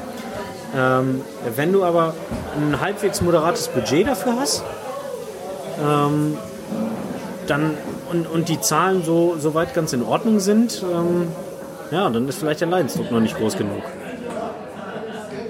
[0.77, 1.23] Ähm,
[1.57, 2.15] wenn du aber
[2.57, 4.63] ein halbwegs moderates Budget dafür hast,
[5.85, 6.37] ähm,
[7.49, 7.73] dann
[8.11, 11.29] und, und die Zahlen so, so weit ganz in Ordnung sind, ähm,
[11.91, 13.83] ja, dann ist vielleicht der Leidensdruck noch nicht groß genug.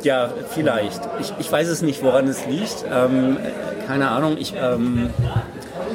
[0.03, 1.01] Ja, vielleicht.
[1.21, 2.85] Ich, ich weiß es nicht, woran es liegt.
[2.93, 3.39] Ähm,
[3.87, 4.37] keine Ahnung.
[4.39, 5.11] Ich, ähm,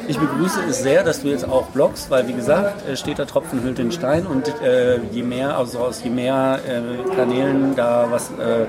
[0.08, 3.28] ich begrüße es sehr, dass du jetzt auch bloggst, weil wie gesagt, äh, steht der
[3.28, 8.08] Tropfen hüllt den Stein und äh, je mehr, also aus je mehr äh, Kanälen da
[8.10, 8.66] was äh,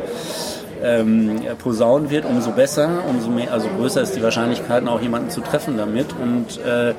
[0.83, 5.41] ähm, posaunen wird, umso besser, umso mehr, also größer ist die Wahrscheinlichkeit, auch jemanden zu
[5.41, 6.07] treffen damit.
[6.21, 6.95] Und äh,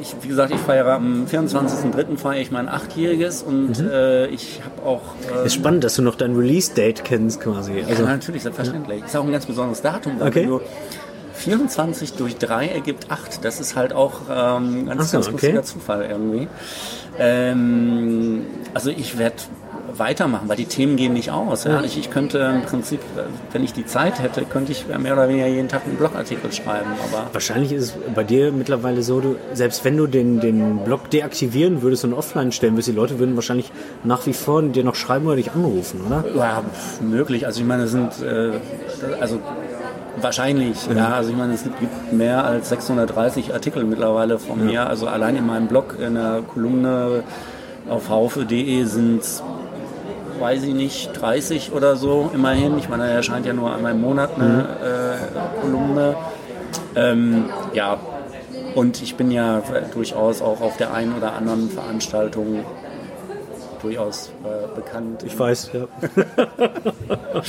[0.00, 2.16] ich, wie gesagt, ich feiere am 24.03.
[2.16, 5.02] feiere ich mein Achtjähriges und äh, ich habe auch
[5.42, 7.80] äh, Ist spannend, dass du noch dein Release-Date kennst quasi.
[7.80, 9.04] ja, Also, natürlich, selbstverständlich.
[9.04, 10.20] Ist auch ein ganz besonderes Datum.
[10.20, 10.42] weil Okay.
[10.42, 10.60] wenn du
[11.34, 13.44] 24 durch 3 ergibt 8.
[13.44, 15.32] Das ist halt auch ähm, ganz, so, ganz okay.
[15.32, 16.48] lustiger Zufall irgendwie.
[17.18, 18.42] Ähm,
[18.74, 19.36] also ich werde
[19.98, 21.64] weitermachen, weil die Themen gehen nicht aus.
[21.64, 21.82] Ja.
[21.82, 23.00] Ich, ich könnte im Prinzip,
[23.52, 26.90] wenn ich die Zeit hätte, könnte ich mehr oder weniger jeden Tag einen Blogartikel schreiben.
[27.10, 31.10] Aber Wahrscheinlich ist es bei dir mittlerweile so, du, selbst wenn du den, den Blog
[31.10, 33.70] deaktivieren würdest und offline stellen würdest, die Leute würden wahrscheinlich
[34.04, 36.24] nach wie vor dir noch schreiben oder dich anrufen, oder?
[36.34, 36.62] Ja,
[37.00, 37.46] möglich.
[37.46, 38.52] Also ich meine, es sind äh,
[39.20, 39.40] also
[40.20, 41.14] wahrscheinlich, ja.
[41.14, 44.86] Also ich meine, es gibt mehr als 630 Artikel mittlerweile von mir.
[44.86, 47.22] Also allein in meinem Blog in der Kolumne
[47.88, 49.22] auf haufe.de sind
[50.40, 52.78] weiß ich nicht, 30 oder so immerhin.
[52.78, 56.16] Ich meine, er erscheint ja nur einmal im Monat eine äh, Kolumne.
[56.94, 57.98] Ähm, ja,
[58.74, 59.62] und ich bin ja
[59.92, 62.64] durchaus auch auf der einen oder anderen Veranstaltung
[63.86, 65.22] durchaus äh, bekannt.
[65.24, 65.86] Ich weiß, ja.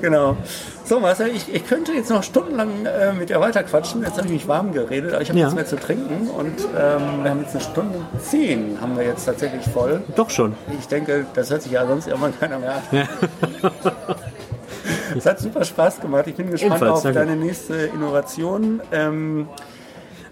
[0.00, 0.36] Genau.
[0.84, 4.02] So, Marcel, ich, ich könnte jetzt noch stundenlang äh, mit dir weiterquatschen.
[4.02, 5.46] Jetzt habe ich mich warm geredet, aber ich habe Ja.
[5.46, 6.28] nichts mehr zu trinken.
[6.30, 10.00] Und ähm, wir haben jetzt eine Stunde zehn, haben wir jetzt tatsächlich voll.
[10.14, 10.54] Doch schon.
[10.78, 12.82] Ich denke, das hört sich ja sonst irgendwann keiner mehr an.
[15.16, 16.26] Es hat super Spaß gemacht.
[16.26, 17.18] Ich bin gespannt Ebenfalls, auf danke.
[17.18, 18.80] deine nächste Innovation.
[18.92, 19.48] Ähm,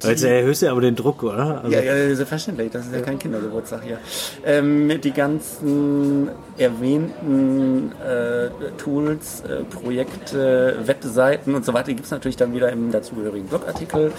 [0.02, 1.62] Jetzt erhöhst du aber den Druck, oder?
[1.62, 2.70] Also, ja, ja, selbstverständlich.
[2.70, 3.98] Das ist ja kein Kindergeburtstag hier.
[4.44, 12.36] Ähm, die ganzen erwähnten äh, Tools, äh, Projekte, Webseiten und so weiter gibt es natürlich
[12.36, 14.12] dann wieder im dazugehörigen Blogartikel.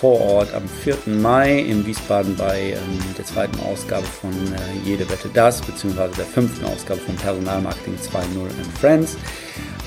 [0.01, 0.99] vor Ort am 4.
[1.07, 6.27] Mai in Wiesbaden bei ähm, der zweiten Ausgabe von äh, Jede Wette Das, beziehungsweise der
[6.27, 9.17] fünften Ausgabe von Personalmarketing 2.0 and Friends.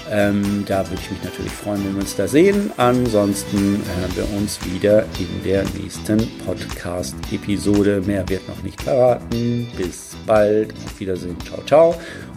[0.10, 2.72] Ähm, da würde ich mich natürlich freuen, wenn wir uns da sehen.
[2.78, 8.02] Ansonsten hören wir uns wieder in der nächsten Podcast-Episode.
[8.06, 9.68] Mehr wird noch nicht verraten.
[9.76, 10.74] Bis bald.
[10.86, 11.36] Auf Wiedersehen.
[11.46, 11.96] Ciao, ciao.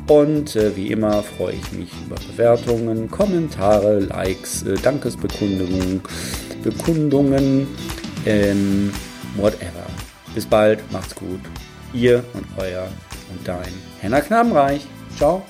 [0.09, 6.01] Und äh, wie immer freue ich mich über Bewertungen, Kommentare, Likes, äh, Dankesbekundungen,
[6.65, 7.69] Bekundungen,
[8.27, 8.93] ähm,
[9.37, 9.87] whatever.
[10.35, 11.41] Bis bald, macht's gut.
[11.93, 12.89] Ihr und euer
[13.31, 14.87] und dein Henna Knabenreich.
[15.17, 15.45] Ciao.